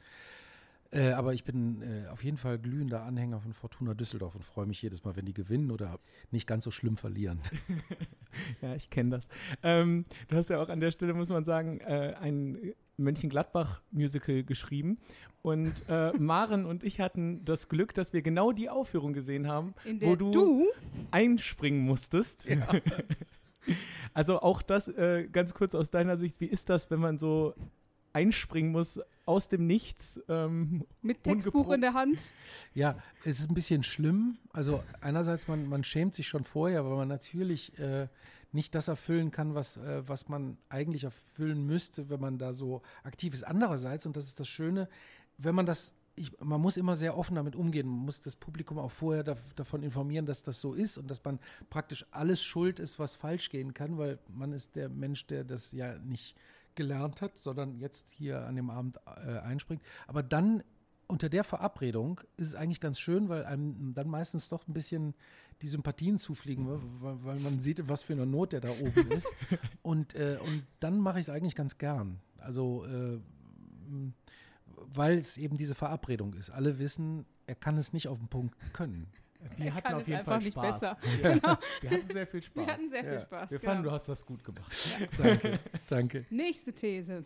Äh, 0.93 1.13
aber 1.13 1.33
ich 1.33 1.45
bin 1.45 1.83
äh, 1.83 2.09
auf 2.09 2.23
jeden 2.23 2.37
Fall 2.37 2.59
glühender 2.59 3.03
Anhänger 3.03 3.41
von 3.41 3.55
Fortuna 3.55 3.95
Düsseldorf 3.95 4.35
und 4.35 4.45
freue 4.45 4.67
mich 4.67 4.83
jedes 4.83 5.05
Mal, 5.05 5.17
wenn 5.17 5.25
die 5.25 5.33
gewinnen 5.33 5.71
oder 5.71 5.99
nicht 6.31 6.47
ganz 6.47 6.65
so 6.65 6.71
schlimm 6.71 6.97
verlieren. 6.97 7.41
Ja, 8.63 8.75
ich 8.75 8.89
kenne 8.89 9.11
das. 9.11 9.29
Ähm, 9.63 10.07
du 10.29 10.37
hast 10.37 10.49
ja 10.49 10.59
auch 10.63 10.71
an 10.71 10.81
der 10.81 10.91
Stelle, 10.91 11.13
muss 11.13 11.29
man 11.29 11.45
sagen, 11.45 11.81
äh, 11.81 12.15
ein 12.19 12.73
Mönchengladbach-Musical 12.97 14.43
geschrieben. 14.45 14.97
Und 15.43 15.85
äh, 15.87 16.13
Maren 16.19 16.65
und 16.65 16.83
ich 16.83 16.99
hatten 17.01 17.45
das 17.45 17.69
Glück, 17.69 17.93
dass 17.93 18.15
wir 18.15 18.23
genau 18.23 18.53
die 18.53 18.71
Aufführung 18.71 19.13
gesehen 19.13 19.49
haben, 19.49 19.75
In 19.85 20.01
wo 20.01 20.07
der 20.07 20.17
du, 20.17 20.31
du 20.33 20.67
einspringen 21.11 21.83
musstest. 21.83 22.49
also 24.15 24.41
auch 24.41 24.63
das 24.63 24.89
äh, 24.89 25.29
ganz 25.31 25.53
kurz 25.53 25.75
aus 25.75 25.91
deiner 25.91 26.17
Sicht, 26.17 26.41
wie 26.41 26.47
ist 26.47 26.71
das, 26.71 26.91
wenn 26.91 27.01
man 27.01 27.19
so 27.19 27.55
einspringen 28.15 28.73
muss 28.73 28.99
aus 29.25 29.49
dem 29.49 29.67
Nichts? 29.67 30.21
Ähm, 30.29 30.85
mit 31.01 31.25
Textbuch 31.25 31.71
in 31.71 31.81
der 31.81 31.95
Hand. 31.95 32.29
Ja, 32.75 32.97
es 33.25 33.39
ist 33.39 33.51
ein 33.51 33.55
bisschen 33.55 33.83
schlimm. 33.83 34.39
Also 34.53 34.83
einerseits, 35.01 35.49
man, 35.49 35.69
man 35.69 35.85
schämt 35.85 36.15
sich 36.15 36.29
schon 36.29 36.45
vorher, 36.45 36.85
weil 36.85 36.97
man 36.97 37.09
natürlich 37.09 37.79
äh, 37.79 38.09
nicht 38.53 38.75
das 38.75 38.89
erfüllen 38.89 39.31
kann, 39.31 39.55
was, 39.55 39.77
äh, 39.79 40.07
was 40.07 40.29
man 40.29 40.59
eigentlich 40.69 41.05
erfüllen 41.05 41.67
müsste, 41.67 42.11
wenn 42.11 42.21
man 42.21 42.39
da 42.39 42.53
so 42.53 42.83
aktiv 43.03 43.33
ist. 43.33 43.45
Andererseits, 43.45 44.07
und 44.07 44.17
das 44.17 44.27
ist 44.27 44.41
das 44.41 44.49
Schöne, 44.49 44.89
wenn 45.39 45.55
man 45.55 45.67
das, 45.67 45.95
ich, 46.15 46.39
man 46.41 46.61
muss 46.61 46.77
immer 46.77 46.95
sehr 46.95 47.17
offen 47.17 47.37
damit 47.37 47.57
umgehen, 47.57 47.89
man 47.89 48.05
muss 48.05 48.21
das 48.21 48.37
Publikum 48.37 48.79
auch 48.79 48.91
vorher 48.91 49.25
da, 49.25 49.37
davon 49.57 49.83
informieren, 49.83 50.27
dass 50.27 50.43
das 50.43 50.61
so 50.61 50.75
ist 50.75 50.99
und 50.99 51.11
dass 51.11 51.25
man 51.25 51.39
praktisch 51.71 52.05
alles 52.11 52.43
schuld 52.43 52.79
ist, 52.79 52.99
was 52.99 53.15
falsch 53.15 53.49
gehen 53.49 53.73
kann, 53.73 53.97
weil 53.97 54.19
man 54.29 54.53
ist 54.53 54.77
der 54.77 54.89
Mensch, 54.89 55.27
der 55.27 55.45
das 55.45 55.73
ja 55.73 55.99
nicht 55.99 56.37
gelernt 56.75 57.23
hat, 57.23 57.39
sondern 57.39 57.79
jetzt 57.79 58.11
hier 58.11 58.47
an 58.47 58.57
dem 58.57 58.71
Abend 58.71 58.99
äh, 59.07 59.39
einspringt. 59.39 59.83
Aber 60.07 60.23
dann 60.23 60.63
unter 61.07 61.29
der 61.29 61.45
Verabredung 61.45 62.21
ist 62.37 62.49
es 62.49 62.55
eigentlich 62.55 62.81
ganz 62.81 62.99
schön, 62.99 63.29
weil 63.29 63.45
einem 63.45 63.93
dann 63.95 64.09
meistens 64.09 64.49
doch 64.49 64.67
ein 64.67 64.73
bisschen 64.73 65.15
die 65.61 65.69
Sympathien 65.69 66.19
zufliegen, 66.19 66.67
weil, 66.67 67.25
weil 67.25 67.39
man 67.41 67.61
sieht, 67.61 67.89
was 67.89 68.03
für 68.03 68.15
eine 68.15 68.27
Not 68.27 68.53
der 68.53 68.61
da 68.61 68.71
oben 68.71 69.11
ist. 69.13 69.31
Und, 69.83 70.15
äh, 70.15 70.39
und 70.43 70.65
dann 70.81 70.99
mache 70.99 71.19
ich 71.21 71.27
es 71.27 71.31
eigentlich 71.31 71.55
ganz 71.55 71.79
gern. 71.79 72.21
Also, 72.39 72.85
äh, 72.87 73.21
weil 74.75 75.19
es 75.19 75.37
eben 75.37 75.57
diese 75.57 75.75
Verabredung 75.75 76.35
ist. 76.35 76.51
Alle 76.51 76.79
wissen, 76.79 77.27
er 77.47 77.55
kann 77.55 77.77
es 77.77 77.93
nicht 77.93 78.09
auf 78.09 78.19
den 78.19 78.29
Punkt 78.29 78.57
können. 78.73 79.07
Wir 79.57 79.75
hatten 79.75 79.83
kann 79.89 79.95
auf 80.01 80.09
jeden 80.09 80.25
Fall 80.25 80.39
nicht 80.39 80.53
Spaß. 80.53 80.81
besser. 80.81 80.99
Ja, 81.23 81.59
Wir 81.81 81.91
hatten 81.91 82.13
sehr 82.13 82.27
viel 82.27 82.43
Spaß. 82.43 82.67
Wir 82.67 82.73
hatten 82.73 82.91
sehr 82.91 83.03
viel 83.05 83.13
Ja. 83.15 83.21
Spaß. 83.21 83.51
Wir 83.51 83.59
genau. 83.59 83.73
fanden, 83.73 83.85
du 83.85 83.91
hast 83.91 84.09
das 84.09 84.25
gut 84.27 84.45
gemacht. 84.45 84.73
Danke, 85.19 85.59
danke. 85.89 86.27
Nächste 86.31 86.73
These. 86.73 87.25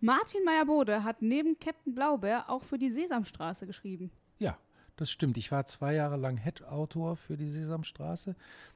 Martin 0.00 0.44
Meyer-Bode 0.44 1.04
hat 1.04 1.22
neben 1.22 1.58
Captain 1.58 1.94
Blaubeer 1.94 2.50
auch 2.50 2.64
für 2.64 2.78
die 2.78 2.90
Sesamstraße 2.90 3.66
geschrieben. 3.66 4.10
Ja, 4.38 4.58
das 4.96 5.10
stimmt. 5.10 5.36
Ich 5.38 5.52
war 5.52 5.64
zwei 5.66 5.94
Jahre 5.94 6.16
lang 6.16 6.36
Head-Autor 6.36 7.16
für 7.16 7.36
die 7.36 7.48
Sesamstraße. 7.48 8.34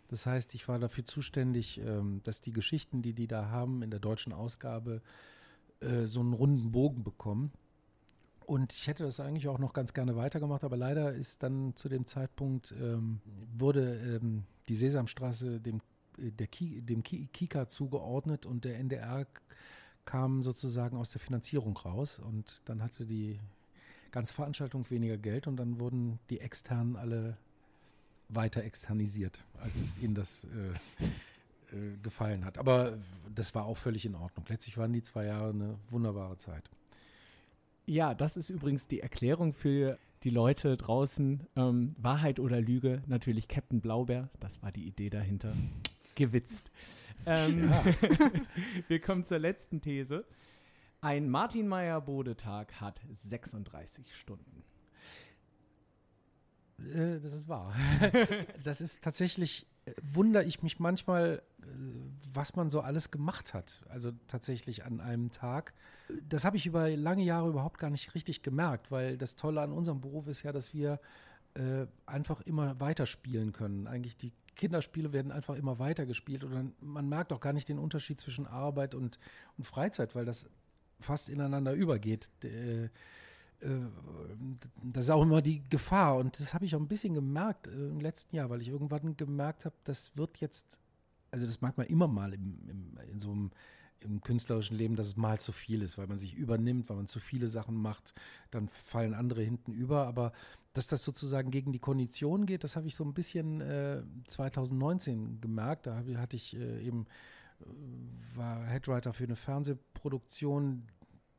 Das 0.08 0.24
heißt, 0.26 0.54
ich 0.54 0.68
war 0.68 0.78
dafür 0.78 1.04
zuständig, 1.04 1.78
ähm, 1.80 2.20
dass 2.22 2.40
die 2.40 2.52
Geschichten, 2.52 3.02
die 3.02 3.12
die 3.12 3.26
da 3.26 3.46
haben, 3.50 3.82
in 3.82 3.90
der 3.90 3.98
deutschen 3.98 4.32
Ausgabe 4.32 5.02
äh, 5.80 6.04
so 6.04 6.20
einen 6.20 6.32
runden 6.32 6.70
Bogen 6.70 7.02
bekommen. 7.02 7.52
Und 8.46 8.72
ich 8.72 8.86
hätte 8.86 9.02
das 9.02 9.18
eigentlich 9.18 9.48
auch 9.48 9.58
noch 9.58 9.72
ganz 9.72 9.92
gerne 9.92 10.14
weitergemacht, 10.14 10.62
aber 10.62 10.76
leider 10.76 11.12
ist 11.12 11.42
dann 11.42 11.74
zu 11.74 11.88
dem 11.88 12.06
Zeitpunkt, 12.06 12.72
ähm, 12.80 13.20
wurde 13.58 13.96
ähm, 13.96 14.44
die 14.68 14.76
Sesamstraße 14.76 15.60
dem, 15.60 15.80
äh, 16.16 16.30
der 16.30 16.46
Ki 16.46 16.80
dem 16.80 17.02
Ki 17.02 17.28
Kika 17.32 17.68
zugeordnet 17.68 18.46
und 18.46 18.64
der 18.64 18.78
NDR 18.78 19.26
kam 20.04 20.44
sozusagen 20.44 20.96
aus 20.96 21.10
der 21.10 21.20
Finanzierung 21.20 21.76
raus 21.76 22.20
und 22.20 22.62
dann 22.66 22.84
hatte 22.84 23.04
die 23.04 23.40
ganze 24.12 24.32
Veranstaltung 24.32 24.88
weniger 24.90 25.16
Geld 25.16 25.48
und 25.48 25.56
dann 25.56 25.80
wurden 25.80 26.20
die 26.30 26.40
Externen 26.40 26.94
alle 26.94 27.36
weiter 28.28 28.62
externisiert, 28.62 29.44
als 29.60 29.98
ihnen 30.00 30.14
das 30.14 30.44
äh, 30.44 31.76
äh, 31.76 31.96
gefallen 32.00 32.44
hat. 32.44 32.58
Aber 32.58 32.96
das 33.34 33.56
war 33.56 33.64
auch 33.64 33.76
völlig 33.76 34.06
in 34.06 34.14
Ordnung. 34.14 34.46
Letztlich 34.48 34.78
waren 34.78 34.92
die 34.92 35.02
zwei 35.02 35.24
Jahre 35.24 35.50
eine 35.50 35.78
wunderbare 35.90 36.36
Zeit. 36.38 36.70
Ja, 37.86 38.14
das 38.14 38.36
ist 38.36 38.50
übrigens 38.50 38.88
die 38.88 39.00
Erklärung 39.00 39.52
für 39.52 39.98
die 40.24 40.30
Leute 40.30 40.76
draußen. 40.76 41.46
Ähm, 41.54 41.94
Wahrheit 41.98 42.40
oder 42.40 42.60
Lüge? 42.60 43.02
Natürlich 43.06 43.46
Captain 43.46 43.80
Blaubeer. 43.80 44.28
Das 44.40 44.60
war 44.60 44.72
die 44.72 44.86
Idee 44.86 45.08
dahinter. 45.10 45.54
Gewitzt. 46.14 46.70
Ähm, 47.28 47.72
wir 48.88 49.00
kommen 49.00 49.24
zur 49.24 49.40
letzten 49.40 49.80
These. 49.80 50.24
Ein 51.00 51.28
Martin 51.28 51.66
Meyer 51.66 52.00
Bodetag 52.00 52.80
hat 52.80 53.00
36 53.10 54.14
Stunden. 54.14 54.62
Äh, 56.78 57.18
das 57.20 57.32
ist 57.32 57.48
wahr. 57.48 57.74
das 58.62 58.80
ist 58.80 59.02
tatsächlich, 59.02 59.66
wundere 60.02 60.44
ich 60.44 60.62
mich 60.62 60.78
manchmal, 60.78 61.42
äh, 61.62 61.64
was 62.32 62.56
man 62.56 62.70
so 62.70 62.80
alles 62.80 63.10
gemacht 63.10 63.54
hat. 63.54 63.82
Also 63.88 64.12
tatsächlich 64.28 64.84
an 64.84 65.00
einem 65.00 65.30
Tag. 65.30 65.74
Das 66.28 66.44
habe 66.44 66.56
ich 66.56 66.66
über 66.66 66.88
lange 66.90 67.22
Jahre 67.22 67.48
überhaupt 67.48 67.78
gar 67.78 67.90
nicht 67.90 68.14
richtig 68.14 68.42
gemerkt, 68.42 68.90
weil 68.90 69.16
das 69.16 69.36
Tolle 69.36 69.60
an 69.60 69.72
unserem 69.72 70.00
Beruf 70.00 70.26
ist 70.28 70.42
ja, 70.42 70.52
dass 70.52 70.74
wir 70.74 71.00
äh, 71.54 71.86
einfach 72.04 72.40
immer 72.42 72.78
weiterspielen 72.80 73.52
können. 73.52 73.86
Eigentlich 73.86 74.16
die 74.16 74.32
Kinderspiele 74.56 75.12
werden 75.12 75.32
einfach 75.32 75.54
immer 75.54 75.78
weiter 75.78 76.06
gespielt 76.06 76.44
und 76.44 76.74
man 76.82 77.08
merkt 77.08 77.32
auch 77.32 77.40
gar 77.40 77.52
nicht 77.52 77.68
den 77.68 77.78
Unterschied 77.78 78.18
zwischen 78.18 78.46
Arbeit 78.46 78.94
und, 78.94 79.18
und 79.56 79.64
Freizeit, 79.64 80.14
weil 80.14 80.24
das 80.24 80.46
fast 80.98 81.28
ineinander 81.28 81.72
übergeht. 81.74 82.30
Äh, 82.42 82.88
das 84.82 85.04
ist 85.04 85.10
auch 85.10 85.22
immer 85.22 85.42
die 85.42 85.62
Gefahr. 85.68 86.16
Und 86.16 86.38
das 86.38 86.54
habe 86.54 86.64
ich 86.64 86.74
auch 86.74 86.80
ein 86.80 86.88
bisschen 86.88 87.14
gemerkt 87.14 87.66
äh, 87.68 87.70
im 87.70 88.00
letzten 88.00 88.36
Jahr, 88.36 88.50
weil 88.50 88.60
ich 88.60 88.68
irgendwann 88.68 89.16
gemerkt 89.16 89.64
habe, 89.64 89.74
das 89.84 90.16
wird 90.16 90.38
jetzt, 90.38 90.78
also 91.30 91.46
das 91.46 91.60
mag 91.60 91.76
man 91.76 91.86
immer 91.86 92.08
mal 92.08 92.32
im, 92.34 92.58
im, 92.68 92.98
in 93.10 93.18
so 93.18 93.30
einem 93.30 93.50
im 94.00 94.20
künstlerischen 94.20 94.76
Leben, 94.76 94.94
dass 94.94 95.06
es 95.08 95.16
mal 95.16 95.40
zu 95.40 95.52
viel 95.52 95.82
ist, 95.82 95.98
weil 95.98 96.06
man 96.06 96.18
sich 96.18 96.34
übernimmt, 96.34 96.88
weil 96.88 96.96
man 96.96 97.06
zu 97.06 97.18
viele 97.18 97.48
Sachen 97.48 97.74
macht, 97.74 98.14
dann 98.50 98.68
fallen 98.68 99.14
andere 99.14 99.42
hinten 99.42 99.72
über. 99.72 100.06
Aber 100.06 100.32
dass 100.74 100.86
das 100.86 101.02
sozusagen 101.02 101.50
gegen 101.50 101.72
die 101.72 101.78
Kondition 101.78 102.46
geht, 102.46 102.62
das 102.62 102.76
habe 102.76 102.86
ich 102.86 102.94
so 102.94 103.04
ein 103.04 103.14
bisschen 103.14 103.60
äh, 103.60 104.02
2019 104.26 105.40
gemerkt. 105.40 105.86
Da 105.86 105.96
hab, 105.96 106.06
hatte 106.16 106.36
ich 106.36 106.56
äh, 106.56 106.82
eben, 106.82 107.06
äh, 107.60 107.64
war 108.36 108.64
Headwriter 108.64 109.12
für 109.12 109.24
eine 109.24 109.36
Fernsehproduktion, 109.36 110.84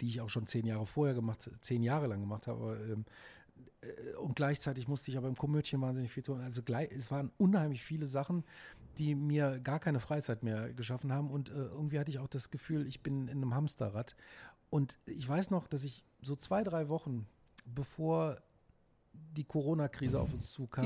die 0.02 0.08
ich 0.08 0.22
auch 0.22 0.30
schon 0.30 0.48
zehn 0.48 0.66
Jahre 0.66 0.86
vorher 0.86 1.16
gemacht, 1.16 1.50
zehn 1.62 1.84
Jahre 1.84 2.08
lang 2.08 2.22
gemacht 2.22 2.48
habe. 2.48 2.78
Ähm, 2.92 3.06
äh, 3.82 4.16
und 4.16 4.36
gleichzeitig 4.36 4.88
musste 4.88 5.12
ich 5.12 5.18
aber 5.18 5.28
im 5.28 5.36
Komödien 5.36 5.82
wahnsinnig 5.82 6.12
viel 6.12 6.24
tun. 6.24 6.42
Also 6.42 6.64
gleich, 6.64 6.92
es 6.92 7.12
waren 7.12 7.32
unheimlich 7.38 7.84
viele 7.84 8.06
Sachen, 8.06 8.44
die 8.98 9.16
mir 9.16 9.60
gar 9.60 9.80
keine 9.80 10.00
Freizeit 10.00 10.44
mehr 10.44 10.74
geschaffen 10.74 11.12
haben. 11.12 11.30
Und 11.30 11.50
äh, 11.50 11.54
irgendwie 11.54 12.00
hatte 12.00 12.12
ich 12.12 12.20
auch 12.20 12.28
das 12.28 12.50
Gefühl, 12.50 12.88
ich 12.88 13.02
bin 13.02 13.28
in 13.28 13.38
einem 13.38 13.54
Hamsterrad. 13.54 14.16
Und 14.70 15.00
ich 15.06 15.28
weiß 15.28 15.50
noch, 15.52 15.68
dass 15.68 15.84
ich 15.84 16.04
so 16.22 16.36
zwei, 16.36 16.64
drei 16.64 16.90
Wochen 16.90 17.28
bevor 17.66 18.38
die 19.18 19.44
Corona-Krise 19.44 20.20
auf 20.20 20.34
uns 20.34 20.52
zukam, 20.52 20.86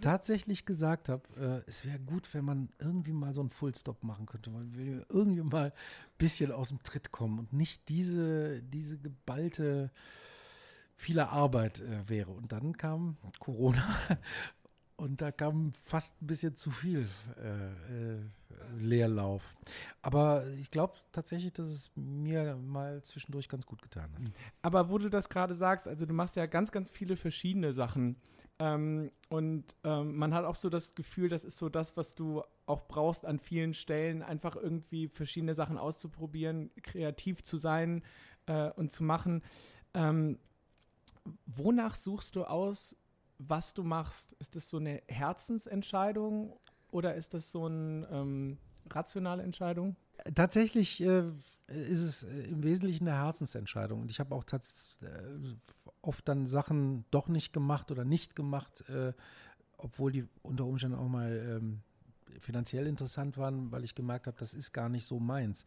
tatsächlich 0.00 0.66
gesagt 0.66 1.08
habe, 1.08 1.22
äh, 1.66 1.68
es 1.68 1.84
wäre 1.84 1.98
gut, 2.00 2.32
wenn 2.34 2.44
man 2.44 2.68
irgendwie 2.78 3.12
mal 3.12 3.32
so 3.32 3.40
einen 3.40 3.50
Fullstop 3.50 4.02
machen 4.02 4.26
könnte, 4.26 4.52
weil 4.52 4.72
wir 4.74 5.06
irgendwie 5.08 5.42
mal 5.42 5.66
ein 5.66 5.72
bisschen 6.18 6.52
aus 6.52 6.68
dem 6.68 6.82
Tritt 6.82 7.12
kommen 7.12 7.38
und 7.38 7.52
nicht 7.52 7.88
diese, 7.88 8.62
diese 8.62 8.98
geballte 8.98 9.90
viele 11.00 11.30
Arbeit 11.30 11.80
äh, 11.80 12.08
wäre. 12.08 12.30
Und 12.30 12.52
dann 12.52 12.76
kam 12.76 13.16
Corona 13.38 13.82
und 15.00 15.22
da 15.22 15.32
kam 15.32 15.72
fast 15.72 16.20
ein 16.20 16.26
bisschen 16.26 16.56
zu 16.56 16.70
viel 16.70 17.08
äh, 17.42 18.14
äh, 18.14 18.20
Leerlauf. 18.78 19.42
Aber 20.02 20.46
ich 20.60 20.70
glaube 20.70 20.92
tatsächlich, 21.10 21.54
dass 21.54 21.68
es 21.68 21.90
mir 21.94 22.56
mal 22.56 23.02
zwischendurch 23.02 23.48
ganz 23.48 23.64
gut 23.64 23.80
getan 23.80 24.12
hat. 24.12 24.32
Aber 24.60 24.90
wo 24.90 24.98
du 24.98 25.08
das 25.08 25.30
gerade 25.30 25.54
sagst, 25.54 25.88
also 25.88 26.04
du 26.04 26.12
machst 26.12 26.36
ja 26.36 26.44
ganz, 26.44 26.70
ganz 26.70 26.90
viele 26.90 27.16
verschiedene 27.16 27.72
Sachen. 27.72 28.16
Ähm, 28.58 29.10
und 29.30 29.74
ähm, 29.84 30.16
man 30.16 30.34
hat 30.34 30.44
auch 30.44 30.54
so 30.54 30.68
das 30.68 30.94
Gefühl, 30.94 31.30
das 31.30 31.44
ist 31.44 31.56
so 31.56 31.70
das, 31.70 31.96
was 31.96 32.14
du 32.14 32.42
auch 32.66 32.86
brauchst 32.86 33.24
an 33.24 33.38
vielen 33.38 33.72
Stellen, 33.72 34.22
einfach 34.22 34.54
irgendwie 34.54 35.08
verschiedene 35.08 35.54
Sachen 35.54 35.78
auszuprobieren, 35.78 36.70
kreativ 36.82 37.42
zu 37.42 37.56
sein 37.56 38.02
äh, 38.44 38.68
und 38.72 38.92
zu 38.92 39.02
machen. 39.02 39.42
Ähm, 39.94 40.38
wonach 41.46 41.96
suchst 41.96 42.36
du 42.36 42.44
aus, 42.44 42.96
was 43.48 43.74
du 43.74 43.82
machst? 43.82 44.32
Ist 44.38 44.54
das 44.54 44.68
so 44.68 44.76
eine 44.76 45.02
Herzensentscheidung 45.08 46.58
oder 46.90 47.14
ist 47.14 47.34
das 47.34 47.50
so 47.50 47.66
eine 47.66 48.06
ähm, 48.10 48.58
rationale 48.90 49.42
Entscheidung? 49.42 49.96
Tatsächlich 50.34 51.00
äh, 51.00 51.30
ist 51.68 52.02
es 52.02 52.22
äh, 52.24 52.42
im 52.42 52.62
Wesentlichen 52.62 53.08
eine 53.08 53.16
Herzensentscheidung. 53.16 54.02
Und 54.02 54.10
ich 54.10 54.20
habe 54.20 54.34
auch 54.34 54.44
äh, 54.52 54.56
oft 56.02 56.28
dann 56.28 56.46
Sachen 56.46 57.04
doch 57.10 57.28
nicht 57.28 57.52
gemacht 57.52 57.90
oder 57.90 58.04
nicht 58.04 58.36
gemacht, 58.36 58.84
äh, 58.90 59.14
obwohl 59.78 60.12
die 60.12 60.26
unter 60.42 60.66
Umständen 60.66 60.98
auch 60.98 61.08
mal 61.08 61.58
ähm, 61.58 61.80
finanziell 62.40 62.86
interessant 62.86 63.38
waren, 63.38 63.72
weil 63.72 63.84
ich 63.84 63.94
gemerkt 63.94 64.26
habe, 64.26 64.36
das 64.38 64.52
ist 64.52 64.72
gar 64.72 64.90
nicht 64.90 65.06
so 65.06 65.18
meins. 65.18 65.64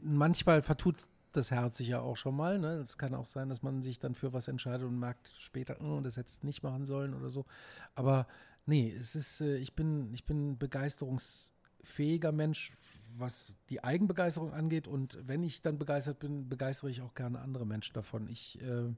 Manchmal 0.00 0.62
vertut 0.62 1.08
das 1.36 1.50
Herz 1.50 1.78
sich 1.78 1.88
ja 1.88 2.00
auch 2.00 2.16
schon 2.16 2.36
mal. 2.36 2.58
Ne? 2.58 2.74
Es 2.74 2.98
kann 2.98 3.14
auch 3.14 3.26
sein, 3.26 3.48
dass 3.48 3.62
man 3.62 3.82
sich 3.82 3.98
dann 3.98 4.14
für 4.14 4.32
was 4.32 4.48
entscheidet 4.48 4.86
und 4.86 4.98
merkt 4.98 5.32
später, 5.38 5.80
oh, 5.80 6.00
das 6.00 6.16
hätte 6.16 6.28
es 6.28 6.42
nicht 6.42 6.62
machen 6.62 6.84
sollen 6.84 7.14
oder 7.14 7.30
so. 7.30 7.46
Aber 7.94 8.26
nee, 8.66 8.92
es 8.92 9.14
ist, 9.14 9.40
äh, 9.40 9.56
ich 9.56 9.74
bin, 9.74 10.12
ich 10.12 10.24
bin 10.24 10.58
begeisterungsfähiger 10.58 12.32
Mensch, 12.32 12.72
was 13.16 13.56
die 13.70 13.82
Eigenbegeisterung 13.82 14.52
angeht. 14.52 14.88
Und 14.88 15.18
wenn 15.26 15.42
ich 15.42 15.62
dann 15.62 15.78
begeistert 15.78 16.18
bin, 16.18 16.48
begeistere 16.48 16.90
ich 16.90 17.02
auch 17.02 17.14
gerne 17.14 17.40
andere 17.40 17.66
Menschen 17.66 17.94
davon. 17.94 18.28
Ich, 18.28 18.60
äh, 18.60 18.92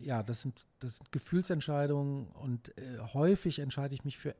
ja, 0.00 0.22
das 0.22 0.40
sind, 0.40 0.64
das 0.78 0.96
sind 0.96 1.12
Gefühlsentscheidungen 1.12 2.28
und 2.28 2.76
äh, 2.78 2.98
häufig 3.12 3.58
entscheide 3.58 3.94
ich 3.94 4.04
mich 4.04 4.18
für 4.18 4.34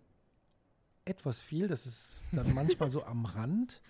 etwas 1.04 1.40
viel. 1.40 1.68
Das 1.68 1.86
ist 1.86 2.22
dann 2.32 2.54
manchmal 2.54 2.90
so 2.90 3.04
am 3.04 3.24
Rand 3.24 3.80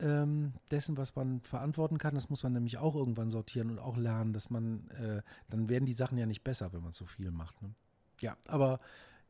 ähm, 0.00 0.52
dessen, 0.70 0.96
was 0.96 1.14
man 1.14 1.40
verantworten 1.40 1.98
kann. 1.98 2.14
Das 2.14 2.28
muss 2.28 2.42
man 2.42 2.52
nämlich 2.52 2.78
auch 2.78 2.94
irgendwann 2.94 3.30
sortieren 3.30 3.70
und 3.70 3.78
auch 3.78 3.96
lernen, 3.96 4.32
dass 4.32 4.50
man, 4.50 4.88
äh, 4.90 5.22
dann 5.50 5.68
werden 5.68 5.86
die 5.86 5.92
Sachen 5.92 6.18
ja 6.18 6.26
nicht 6.26 6.44
besser, 6.44 6.72
wenn 6.72 6.82
man 6.82 6.92
zu 6.92 7.06
viel 7.06 7.30
macht. 7.30 7.60
Ne? 7.62 7.74
Ja, 8.20 8.36
aber 8.46 8.80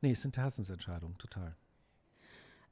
nee, 0.01 0.13
es 0.13 0.23
sind 0.23 0.37
Herzensentscheidungen, 0.37 1.19
total. 1.19 1.55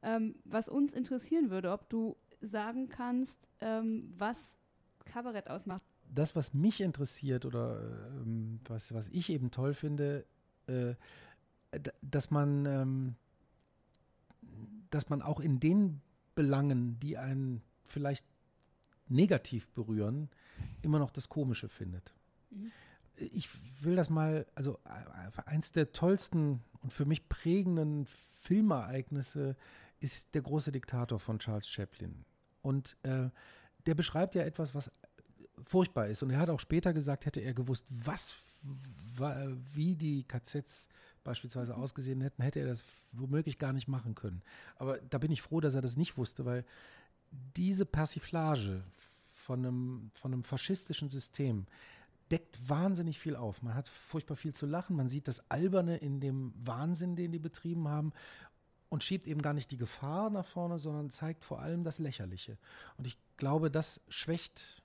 Ähm, 0.03 0.35
was 0.45 0.69
uns 0.69 0.95
interessieren 0.95 1.51
würde, 1.51 1.71
ob 1.71 1.89
du 1.89 2.17
sagen 2.41 2.89
kannst, 2.89 3.39
ähm, 3.61 4.13
was 4.19 4.59
Kabarett 5.05 5.49
ausmacht. 5.49 5.83
Das, 6.13 6.35
was 6.35 6.53
mich 6.53 6.81
interessiert 6.81 7.45
oder 7.45 7.81
ähm, 8.21 8.61
was, 8.65 8.93
was 8.93 9.09
ich 9.09 9.31
eben 9.31 9.51
toll 9.51 9.75
finde, 9.75 10.27
äh, 10.67 10.95
dass 12.03 12.31
man, 12.31 12.67
ähm, 12.67 13.15
dass 14.91 15.09
man 15.09 15.23
auch 15.23 15.41
in 15.41 15.61
den 15.61 16.03
Belangen, 16.35 16.99
die 17.01 17.17
einen 17.17 17.63
vielleicht 17.93 18.27
negativ 19.09 19.69
berühren, 19.69 20.31
immer 20.83 20.99
noch 20.99 21.11
das 21.11 21.29
Komische 21.29 21.69
findet. 21.69 22.15
Mhm. 22.51 22.73
Ich 23.17 23.49
will 23.83 23.95
das 23.95 24.11
mal, 24.11 24.47
also 24.55 24.79
äh, 24.85 25.43
eins 25.45 25.73
der 25.73 25.93
tollsten 25.93 26.63
und 26.81 26.93
für 26.93 27.05
mich 27.05 27.29
prägenden 27.29 28.07
Filmereignisse 28.43 29.57
ist 30.01 30.35
der 30.35 30.43
große 30.43 30.73
Diktator 30.73 31.21
von 31.21 31.39
Charles 31.39 31.69
Chaplin. 31.69 32.25
Und 32.63 32.97
äh, 33.03 33.29
der 33.87 33.95
beschreibt 33.95 34.35
ja 34.35 34.43
etwas, 34.43 34.75
was 34.75 34.91
furchtbar 35.65 36.09
ist. 36.09 36.23
Und 36.23 36.31
er 36.31 36.39
hat 36.39 36.51
auch 36.51 36.61
später 36.61 36.93
gesagt, 36.93 37.27
hätte 37.27 37.41
er 37.41 37.55
gewusst, 37.55 37.87
was, 37.89 38.35
wie 39.75 39.95
die 39.95 40.25
KZs 40.25 40.89
beispielsweise 41.23 41.77
ausgesehen 41.77 42.21
hätten, 42.21 42.43
hätte 42.43 42.61
er 42.61 42.67
das 42.67 42.85
womöglich 43.13 43.59
gar 43.59 43.73
nicht 43.73 43.87
machen 43.87 44.15
können. 44.15 44.43
Aber 44.77 44.99
da 44.99 45.19
bin 45.19 45.31
ich 45.31 45.43
froh, 45.43 45.61
dass 45.61 45.75
er 45.75 45.83
das 45.83 45.97
nicht 45.97 46.17
wusste, 46.17 46.45
weil 46.45 46.65
diese 47.57 47.87
Persiflage 47.87 48.83
von 49.35 49.65
einem, 49.65 50.11
von 50.15 50.33
einem 50.33 50.43
faschistischen 50.43 51.09
System 51.09 51.67
deckt 52.31 52.69
wahnsinnig 52.69 53.19
viel 53.19 53.37
auf. 53.37 53.63
Man 53.63 53.75
hat 53.75 53.89
furchtbar 53.89 54.37
viel 54.37 54.55
zu 54.55 54.67
lachen, 54.67 54.97
man 54.97 55.09
sieht 55.09 55.29
das 55.29 55.51
Alberne 55.51 55.97
in 55.99 56.21
dem 56.21 56.55
Wahnsinn, 56.65 57.17
den 57.17 57.33
die 57.33 57.39
betrieben 57.39 57.89
haben 57.89 58.13
und 58.89 59.05
schiebt 59.05 59.27
eben 59.27 59.43
gar 59.43 59.53
nicht 59.53 59.71
die 59.71 59.77
Gefahr 59.77 60.31
nach 60.31 60.47
vorne, 60.47 60.79
sondern 60.79 61.11
zeigt 61.11 61.45
vor 61.45 61.61
allem 61.61 61.85
das 61.85 61.99
Lächerliche. 61.99 62.57
Und 62.97 63.07
ich 63.07 63.19
glaube, 63.37 63.71
das 63.71 64.01
schwächt 64.09 64.83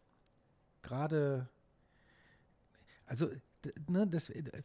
gerade, 0.82 1.48
also 3.06 3.30
ne, 3.88 4.08
das, 4.08 4.30
äh, 4.30 4.64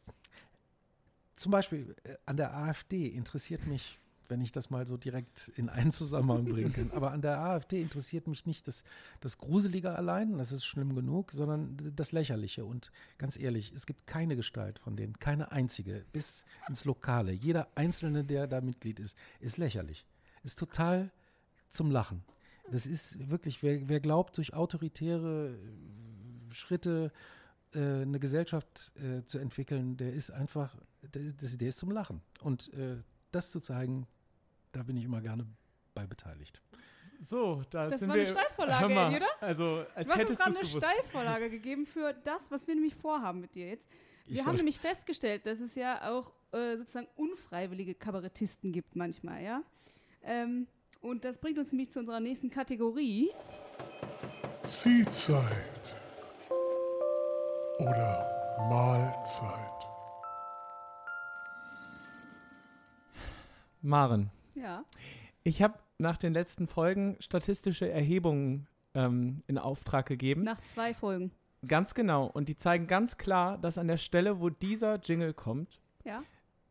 zum 1.37 1.53
Beispiel 1.53 1.95
äh, 2.05 2.17
an 2.27 2.37
der 2.37 2.57
AfD 2.57 3.07
interessiert 3.07 3.67
mich 3.67 3.99
wenn 4.33 4.41
ich 4.41 4.51
das 4.51 4.71
mal 4.71 4.87
so 4.87 4.97
direkt 4.97 5.53
in 5.57 5.69
einen 5.69 5.93
Zusammenhang 5.93 6.47
bringen 6.47 6.73
kann. 6.73 6.91
Aber 6.97 7.13
an 7.13 7.21
der 7.23 7.39
AfD 7.39 7.81
interessiert 7.81 8.27
mich 8.27 8.47
nicht 8.47 8.67
das, 8.67 8.83
das 9.21 9.37
Gruselige 9.39 9.91
allein, 9.95 10.39
das 10.39 10.51
ist 10.51 10.65
schlimm 10.65 10.95
genug, 10.97 11.31
sondern 11.31 11.77
das 11.95 12.11
Lächerliche. 12.13 12.65
Und 12.65 12.91
ganz 13.19 13.39
ehrlich, 13.39 13.73
es 13.77 13.87
gibt 13.87 14.07
keine 14.07 14.35
Gestalt 14.35 14.79
von 14.81 14.97
denen, 14.97 15.19
keine 15.19 15.53
einzige, 15.53 16.05
bis 16.13 16.45
ins 16.67 16.85
Lokale. 16.87 17.31
Jeder 17.33 17.69
Einzelne, 17.77 18.25
der 18.25 18.47
da 18.49 18.61
Mitglied 18.63 18.99
ist, 18.99 19.17
ist 19.39 19.59
lächerlich. 19.59 20.07
Ist 20.43 20.59
total 20.59 21.11
zum 21.69 21.91
Lachen. 21.91 22.25
Das 22.71 22.87
ist 22.87 23.29
wirklich, 23.31 23.63
wer, 23.63 23.87
wer 23.89 24.01
glaubt, 24.01 24.37
durch 24.39 24.55
autoritäre 24.55 25.59
Schritte, 26.51 27.13
äh, 27.75 28.03
eine 28.03 28.19
Gesellschaft 28.19 28.93
äh, 28.97 29.25
zu 29.25 29.39
entwickeln, 29.39 29.97
der 29.97 30.13
ist 30.13 30.31
einfach, 30.31 30.77
der, 31.15 31.23
ist- 31.23 31.61
der 31.61 31.69
ist 31.69 31.79
zum 31.79 31.91
Lachen. 31.91 32.21
Und 32.43 32.73
äh, 32.75 32.97
das 33.31 33.51
zu 33.51 33.61
zeigen, 33.61 34.07
da 34.73 34.83
bin 34.83 34.97
ich 34.97 35.05
immer 35.05 35.21
gerne 35.21 35.47
bei 35.95 36.07
beteiligt. 36.07 36.61
So, 37.21 37.63
da 37.71 37.89
Das 37.89 38.01
sind 38.01 38.09
war 38.09 38.17
wir. 38.17 38.23
eine 38.27 38.31
Steilvorlage, 38.35 38.81
Hör 38.81 38.89
mal, 38.89 39.07
Eddie, 39.09 39.17
oder? 39.25 39.29
Also, 39.43 39.65
als 39.65 39.87
Du 39.87 39.97
hast 39.97 40.09
uns 40.11 40.15
hättest 40.17 40.31
du 40.41 40.45
gerade 40.45 40.57
eine 40.59 40.69
gewusst. 40.69 40.87
Steilvorlage 40.87 41.51
gegeben 41.51 41.87
für 41.87 42.13
das, 42.25 42.51
was 42.51 42.67
wir 42.67 42.75
nämlich 42.75 42.95
vorhaben 42.97 43.41
mit 43.41 43.55
dir 43.55 43.69
jetzt. 43.69 43.87
Ich 44.27 44.33
Wir 44.35 44.41
haben 44.41 44.47
soll- 44.47 44.57
nämlich 44.57 44.79
festgestellt, 44.81 45.47
dass 45.47 45.61
es 45.61 45.75
ja 45.75 46.11
auch 46.11 46.33
äh, 46.53 46.77
sozusagen 46.77 47.09
unfreiwillige 47.17 47.95
Kabarettisten 47.95 48.73
gibt 48.73 48.97
manchmal, 48.97 49.43
ja. 49.43 49.63
Ähm, 50.23 50.67
und 51.01 51.25
das 51.25 51.39
bringt 51.39 51.59
uns 51.59 51.73
nämlich 51.73 51.91
zu 51.91 52.01
unserer 52.01 52.21
nächsten 52.21 52.51
Kategorie. 52.51 53.31
Ziehzeit 54.63 55.97
oder 57.79 58.29
Mahlzeit. 58.69 59.87
Maren, 63.83 64.31
Ja. 64.63 64.85
ich 65.43 65.61
habe 65.63 65.75
nach 65.99 66.17
den 66.17 66.33
letzten 66.33 66.67
Folgen 66.67 67.17
statistische 67.21 67.91
Erhebungen 67.91 68.67
ähm, 68.95 69.43
in 69.47 69.59
Auftrag 69.59 70.07
gegeben. 70.07 70.43
Nach 70.45 70.61
zwei 70.63 70.95
Folgen. 70.95 71.33
Ganz 71.67 71.95
genau. 71.95 72.27
Und 72.27 72.49
die 72.49 72.57
zeigen 72.57 72.87
ganz 72.87 73.17
klar, 73.19 73.59
dass 73.59 73.79
an 73.79 73.89
der 73.89 73.97
Stelle, 73.99 74.41
wo 74.41 74.51
dieser 74.51 74.97
Jingle 75.01 75.33
kommt, 75.35 75.81
Ja. 76.05 76.23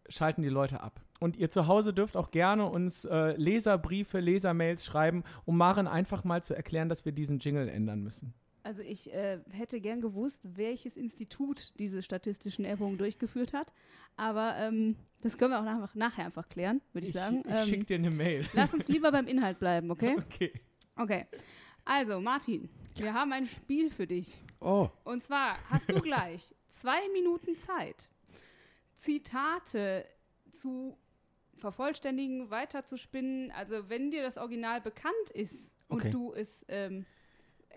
schalten 0.10 0.42
die 0.42 0.50
Leute 0.50 0.82
ab. 0.82 1.02
Und 1.20 1.38
ihr 1.38 1.50
zu 1.50 1.68
Hause 1.68 1.94
dürft 1.94 2.18
auch 2.18 2.32
gerne 2.32 2.66
uns 2.66 3.06
äh, 3.06 3.34
Leserbriefe, 3.38 4.20
Lesermails 4.20 4.84
schreiben, 4.86 5.24
um 5.46 5.56
Maren 5.58 5.88
einfach 5.88 6.24
mal 6.24 6.42
zu 6.44 6.54
erklären, 6.56 6.90
dass 6.90 7.06
wir 7.06 7.12
diesen 7.12 7.40
Jingle 7.40 7.70
ändern 7.70 8.02
müssen. 8.02 8.34
Also 8.64 8.84
ich 8.84 9.12
äh, 9.14 9.40
hätte 9.52 9.82
gern 9.82 10.02
gewusst, 10.02 10.42
welches 10.44 10.96
Institut 10.98 11.74
diese 11.80 12.02
statistischen 12.04 12.64
Erhebungen 12.66 12.98
durchgeführt 12.98 13.54
hat. 13.54 13.74
Aber 14.18 14.56
ähm, 14.58 14.96
das 15.22 15.38
können 15.38 15.52
wir 15.52 15.60
auch 15.60 15.64
nach, 15.66 15.96
nachher 15.96 16.26
einfach 16.26 16.48
klären, 16.48 16.82
würde 16.94 17.08
ich, 17.08 17.14
sagen. 17.14 17.44
Ich, 17.48 17.52
Ähm, 17.54 17.68
schick 17.68 17.88
dir 17.88 17.96
eine 17.96 18.12
Mail. 18.12 18.46
lass 18.54 18.74
uns 18.74 18.88
lieber 18.88 19.12
beim 19.12 19.28
Inhalt 19.28 19.58
bleiben, 19.60 19.90
okay? 19.92 20.16
Okay. 20.26 20.54
Okay. 20.96 21.26
Also, 21.86 22.20
Martin, 22.20 22.70
wir 22.98 23.14
haben 23.14 23.34
ein 23.34 23.48
Spiel 23.48 23.90
für 23.90 24.06
dich. 24.06 24.38
Oh, 24.60 24.90
Und 25.04 25.24
zwar 25.24 25.58
hast 25.72 25.90
du 25.92 26.00
gleich 26.02 26.54
zwei 26.68 27.00
Minuten 27.14 27.56
Zeit, 27.56 28.10
Zitate 28.96 30.06
zu 30.52 30.98
vervollständigen, 31.56 32.50
weiterzuspinnen. 32.52 33.52
Also 33.52 33.90
wenn 33.90 34.12
dir 34.12 34.22
das 34.24 34.38
Original 34.38 34.82
bekannt 34.82 35.30
ist 35.34 35.72
und 35.88 36.02
Okay. 36.02 36.12
du 36.12 36.34
es 36.34 36.66
ähm, 36.68 37.00
äh, 37.00 37.04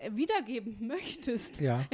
wiedergeben 0.09 0.87
möchtest, 0.87 1.59
ja. 1.59 1.85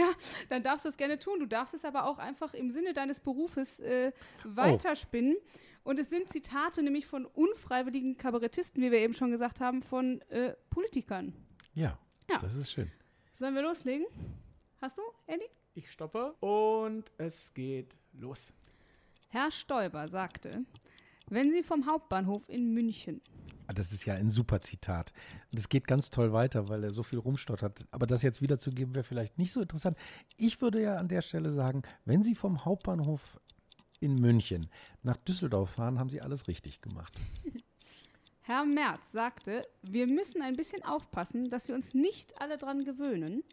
dann 0.50 0.64
darfst 0.64 0.86
du 0.86 0.90
es 0.90 0.98
gerne 0.98 1.20
tun. 1.20 1.40
Du 1.40 1.46
darfst 1.46 1.74
es 1.74 1.86
aber 1.86 2.06
auch 2.06 2.20
einfach 2.20 2.54
im 2.54 2.72
Sinne 2.72 2.94
deines 2.94 3.20
Berufes 3.20 3.80
Oh. 3.80 3.84
äh, 3.84 4.12
weiterspinnen. 4.44 5.36
Und 5.84 5.98
es 6.00 6.10
sind 6.10 6.30
Zitate 6.30 6.84
nämlich 6.84 7.06
von 7.08 7.26
unfreiwilligen 7.26 8.16
Kabarettisten, 8.18 8.84
wie 8.84 8.92
wir 8.92 9.00
eben 9.00 9.14
schon 9.16 9.32
gesagt 9.32 9.62
haben, 9.62 9.82
von 9.82 10.22
äh, 10.30 10.54
Politikern. 10.70 11.34
Ja, 11.74 11.98
Ja. 12.30 12.38
das 12.40 12.56
ist 12.56 12.72
schön. 12.72 12.92
Sollen 13.34 13.56
wir 13.56 13.64
loslegen? 13.64 14.06
Hast 14.80 14.98
du, 14.98 15.02
Andy? 15.28 15.46
Ich 15.74 15.90
stoppe 15.92 16.34
und 16.42 17.12
es 17.18 17.54
geht 17.54 17.96
los. 18.14 18.54
Herr 19.30 19.50
Stoiber 19.52 20.08
sagte, 20.08 20.52
wenn 21.30 21.52
Sie 21.52 21.64
vom 21.64 21.90
Hauptbahnhof 21.90 22.44
in 22.50 22.74
München. 22.74 23.22
Ah, 23.72 23.74
Das 23.74 23.94
ist 23.94 24.06
ja 24.06 24.16
ein 24.16 24.30
super 24.30 24.60
Zitat. 24.60 25.14
Und 25.52 25.58
es 25.60 25.70
geht 25.70 25.88
ganz 25.88 26.10
toll 26.10 26.34
weiter, 26.34 26.68
weil 26.68 26.84
er 26.84 26.90
so 26.90 27.04
viel 27.04 27.20
rumstottert. 27.20 27.86
Aber 27.92 28.06
das 28.06 28.22
jetzt 28.22 28.42
wiederzugeben, 28.42 28.96
wäre 28.96 29.06
vielleicht 29.06 29.38
nicht 29.38 29.54
so 29.54 29.62
interessant. 29.62 29.98
Ich 30.38 30.62
würde 30.62 30.82
ja 30.82 30.98
an 30.98 31.08
der 31.08 31.22
Stelle 31.22 31.52
sagen, 31.52 31.82
wenn 32.04 32.22
Sie 32.22 32.36
vom 32.36 32.66
Hauptbahnhof 32.66 33.40
in 34.02 34.16
München 34.16 34.68
nach 35.04 35.16
Düsseldorf 35.18 35.70
fahren, 35.72 36.00
haben 36.00 36.10
Sie 36.10 36.22
alles 36.22 36.48
richtig 36.50 36.82
gemacht. 36.82 37.18
Herr 38.42 38.66
Merz 38.66 39.00
sagte, 39.12 39.62
wir 39.84 40.08
müssen 40.08 40.42
ein 40.42 40.56
bisschen 40.56 40.84
aufpassen, 40.84 41.50
dass 41.50 41.70
wir 41.70 41.76
uns 41.76 41.94
nicht 41.94 42.42
alle 42.42 42.58
dran 42.58 42.82
gewöhnen. 42.82 43.44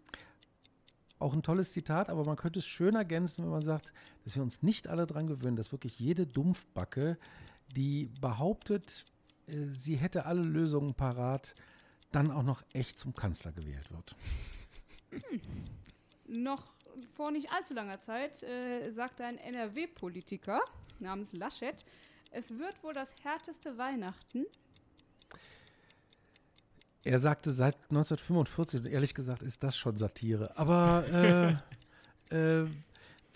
Auch 1.21 1.35
ein 1.35 1.43
tolles 1.43 1.73
Zitat, 1.73 2.09
aber 2.09 2.25
man 2.25 2.37
könnte 2.37 2.59
es 2.59 2.67
schön 2.67 2.95
ergänzen, 2.95 3.45
wenn 3.45 3.51
man 3.51 3.65
sagt, 3.65 3.93
dass 4.25 4.35
wir 4.35 4.43
uns 4.43 4.63
nicht 4.63 4.89
alle 4.89 5.07
dran 5.07 5.29
gewöhnen, 5.29 5.57
dass 5.57 5.71
wirklich 5.71 5.99
jede 6.01 6.27
Dumpfbacke, 6.27 7.19
die 7.77 8.09
behauptet, 8.21 9.05
sie 9.73 9.97
hätte 9.97 10.27
alle 10.27 10.43
Lösungen 10.43 10.95
parat, 10.95 11.55
dann 12.13 12.31
auch 12.31 12.43
noch 12.43 12.63
echt 12.73 12.99
zum 12.99 13.15
Kanzler 13.15 13.53
gewählt 13.53 13.91
wird. 13.91 14.17
Noch 16.27 16.63
vor 17.15 17.31
nicht 17.31 17.51
allzu 17.53 17.75
langer 17.75 18.01
Zeit 18.01 18.43
äh, 18.43 18.91
sagte 18.91 19.25
ein 19.25 19.39
NRW-Politiker 19.39 20.61
namens 21.01 21.33
Laschet, 21.33 21.85
es 22.31 22.51
wird 22.59 22.83
wohl 22.83 22.93
das 22.93 23.15
härteste 23.23 23.79
Weihnachten. 23.79 24.45
Er 27.05 27.19
sagte 27.19 27.51
seit 27.51 27.77
1945, 27.91 28.81
und 28.81 28.87
ehrlich 28.89 29.15
gesagt 29.15 29.43
ist 29.43 29.63
das 29.63 29.77
schon 29.77 29.97
Satire. 29.97 30.57
Aber 30.59 31.59
äh, 32.31 32.35
äh, 32.35 32.67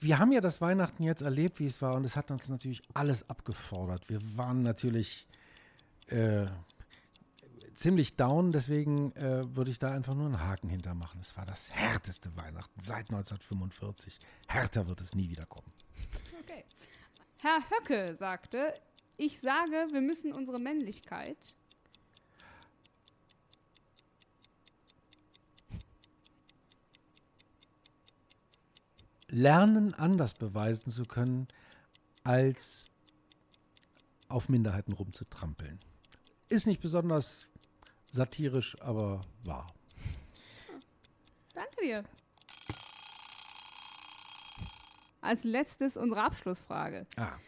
wir 0.01 0.19
haben 0.19 0.33
ja 0.33 0.41
das 0.41 0.61
Weihnachten 0.61 1.05
jetzt 1.05 1.23
erlebt, 1.23 1.61
wie 1.61 1.67
es 1.67 1.81
war, 1.81 1.95
und 1.95 2.05
es 2.05 2.17
hat 2.17 2.31
uns 2.31 2.49
natürlich 2.49 2.83
alles 2.93 3.29
abgefordert. 3.31 4.09
Wir 4.09 4.19
waren 4.37 4.63
natürlich 4.63 5.27
äh, 6.13 6.47
ziemlich 7.75 8.17
down, 8.17 8.51
deswegen 8.51 9.13
äh, 9.17 9.43
würde 9.57 9.71
ich 9.71 9.79
da 9.79 9.89
einfach 9.89 10.15
nur 10.15 10.27
einen 10.27 10.41
Haken 10.41 10.69
hintermachen. 10.69 11.21
Es 11.21 11.37
war 11.37 11.45
das 11.47 11.73
härteste 11.73 12.37
Weihnachten 12.37 12.81
seit 12.81 13.11
1945. 13.11 14.19
Härter 14.49 14.89
wird 14.89 15.01
es 15.01 15.15
nie 15.15 15.29
wieder 15.29 15.47
kommen. 15.47 15.73
Okay. 16.41 16.65
Herr 17.41 17.59
Höcke 17.71 18.15
sagte, 18.15 18.73
ich 19.17 19.41
sage, 19.41 19.89
wir 19.93 20.01
müssen 20.01 20.33
unsere 20.33 20.59
Männlichkeit. 20.59 21.37
lernen, 29.33 29.95
anders 29.95 30.35
beweisen 30.35 30.91
zu 30.91 31.05
können, 31.05 31.49
als 32.23 32.87
auf 34.29 34.49
Minderheiten 34.49 34.93
rumzutrampeln. 34.93 35.81
Ist 36.53 36.67
nicht 36.67 36.83
besonders 36.83 37.49
satirisch, 38.11 38.77
aber 38.83 39.23
wahr. 39.45 39.67
Danke 41.55 41.77
dir. 41.81 42.05
Als 45.23 45.45
letztes 45.45 45.97
unsere 45.97 46.23
Abschlussfrage. 46.23 47.07
Ah, 47.17 47.39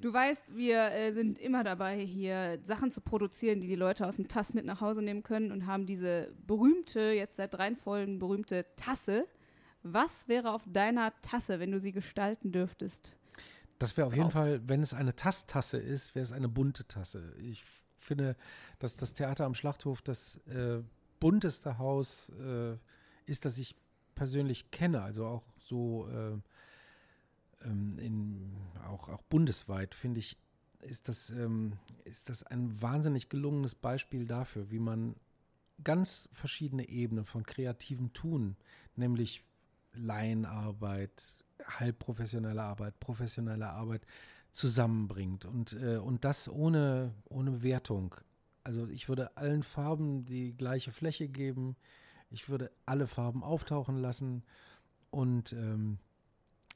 Du 0.00 0.12
weißt, 0.12 0.56
wir 0.56 0.90
äh, 0.90 1.12
sind 1.12 1.38
immer 1.38 1.62
dabei, 1.62 2.04
hier 2.04 2.58
Sachen 2.64 2.90
zu 2.90 3.00
produzieren, 3.00 3.60
die 3.60 3.68
die 3.68 3.76
Leute 3.76 4.06
aus 4.06 4.16
dem 4.16 4.26
Tass 4.26 4.54
mit 4.54 4.64
nach 4.64 4.80
Hause 4.80 5.02
nehmen 5.02 5.22
können 5.22 5.52
und 5.52 5.66
haben 5.66 5.86
diese 5.86 6.32
berühmte, 6.44 7.00
jetzt 7.00 7.36
seit 7.36 7.54
drei 7.54 7.76
Folgen 7.76 8.18
berühmte 8.18 8.66
Tasse. 8.74 9.26
Was 9.84 10.26
wäre 10.26 10.50
auf 10.52 10.62
deiner 10.66 11.12
Tasse, 11.22 11.60
wenn 11.60 11.70
du 11.70 11.78
sie 11.78 11.92
gestalten 11.92 12.50
dürftest? 12.50 13.16
das 13.78 13.96
wäre 13.96 14.08
auf 14.08 14.16
jeden. 14.16 14.30
Fall, 14.30 14.60
wenn 14.68 14.82
es 14.82 14.94
eine 14.94 15.14
Tasstasse 15.14 15.78
ist, 15.78 16.16
wäre 16.16 16.24
es 16.24 16.32
eine 16.32 16.48
bunte 16.48 16.88
Tasse. 16.88 17.34
Ich 17.38 17.64
finde, 18.08 18.36
dass 18.78 18.96
das 18.96 19.14
Theater 19.14 19.44
am 19.44 19.54
Schlachthof 19.54 20.02
das 20.02 20.38
äh, 20.46 20.82
bunteste 21.20 21.78
Haus 21.78 22.30
äh, 22.40 22.76
ist, 23.26 23.44
das 23.44 23.58
ich 23.58 23.76
persönlich 24.14 24.70
kenne. 24.70 25.02
Also 25.02 25.26
auch 25.26 25.44
so 25.58 26.08
äh, 26.08 26.38
ähm, 27.64 27.98
in, 27.98 28.56
auch, 28.88 29.08
auch 29.08 29.22
bundesweit, 29.22 29.94
finde 29.94 30.20
ich, 30.20 30.36
ist 30.80 31.08
das, 31.08 31.30
ähm, 31.30 31.74
ist 32.04 32.28
das 32.28 32.42
ein 32.42 32.80
wahnsinnig 32.80 33.28
gelungenes 33.28 33.74
Beispiel 33.74 34.26
dafür, 34.26 34.70
wie 34.70 34.78
man 34.78 35.16
ganz 35.84 36.28
verschiedene 36.32 36.88
Ebenen 36.88 37.24
von 37.24 37.44
kreativem 37.44 38.12
Tun, 38.12 38.56
nämlich 38.96 39.44
Laienarbeit, 39.94 41.38
halbprofessionelle 41.64 42.62
Arbeit, 42.62 42.98
professionelle 43.00 43.68
Arbeit 43.68 44.02
zusammenbringt 44.50 45.44
und, 45.44 45.74
äh, 45.74 45.96
und 45.96 46.24
das 46.24 46.48
ohne, 46.48 47.14
ohne 47.24 47.62
Wertung. 47.62 48.14
Also 48.64 48.86
ich 48.86 49.08
würde 49.08 49.36
allen 49.36 49.62
Farben 49.62 50.24
die 50.24 50.56
gleiche 50.56 50.92
Fläche 50.92 51.28
geben, 51.28 51.76
ich 52.30 52.48
würde 52.48 52.70
alle 52.84 53.06
Farben 53.06 53.42
auftauchen 53.42 53.96
lassen 53.96 54.42
und, 55.10 55.52
ähm, 55.52 55.98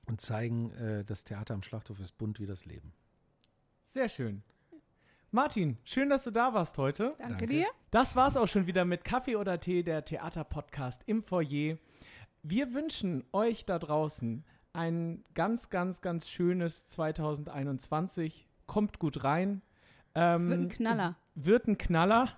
und 0.06 0.20
zeigen, 0.20 0.72
äh, 0.72 1.04
das 1.04 1.24
Theater 1.24 1.54
am 1.54 1.62
Schlachthof 1.62 2.00
ist 2.00 2.16
bunt 2.16 2.40
wie 2.40 2.46
das 2.46 2.64
Leben. 2.64 2.92
Sehr 3.86 4.08
schön. 4.08 4.42
Martin, 5.30 5.78
schön, 5.84 6.10
dass 6.10 6.24
du 6.24 6.30
da 6.30 6.52
warst 6.52 6.76
heute. 6.78 7.14
Danke, 7.18 7.28
Danke. 7.28 7.46
dir. 7.46 7.66
Das 7.90 8.16
war's 8.16 8.36
auch 8.36 8.48
schon 8.48 8.66
wieder 8.66 8.84
mit 8.84 9.04
Kaffee 9.04 9.36
oder 9.36 9.60
Tee, 9.60 9.82
der 9.82 10.04
Theaterpodcast 10.04 11.02
im 11.06 11.22
Foyer. 11.22 11.78
Wir 12.42 12.74
wünschen 12.74 13.24
euch 13.32 13.64
da 13.64 13.78
draußen 13.78 14.44
ein 14.72 15.24
ganz, 15.34 15.70
ganz, 15.70 16.00
ganz 16.00 16.28
schönes 16.28 16.86
2021. 16.86 18.48
Kommt 18.66 18.98
gut 18.98 19.22
rein. 19.24 19.62
Ähm, 20.14 20.48
Wird 20.48 20.60
ein 20.60 20.68
Knaller. 20.68 21.16
wird 21.34 21.66
ein 21.68 21.78
Knaller. 21.78 22.28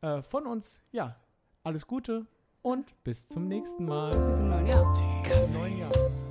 Äh, 0.00 0.22
von 0.22 0.46
uns, 0.46 0.82
ja, 0.92 1.16
alles 1.64 1.86
Gute 1.86 2.26
und 2.62 3.02
bis 3.04 3.26
zum 3.26 3.48
nächsten 3.48 3.84
Mal. 3.84 4.16
Bis 4.28 4.38
im 4.38 4.48
neuen 4.48 4.66
Jahr. 4.66 4.94
Bis 5.22 5.42
zum 5.44 5.52
neuen 5.54 5.78
Jahr. 5.78 6.27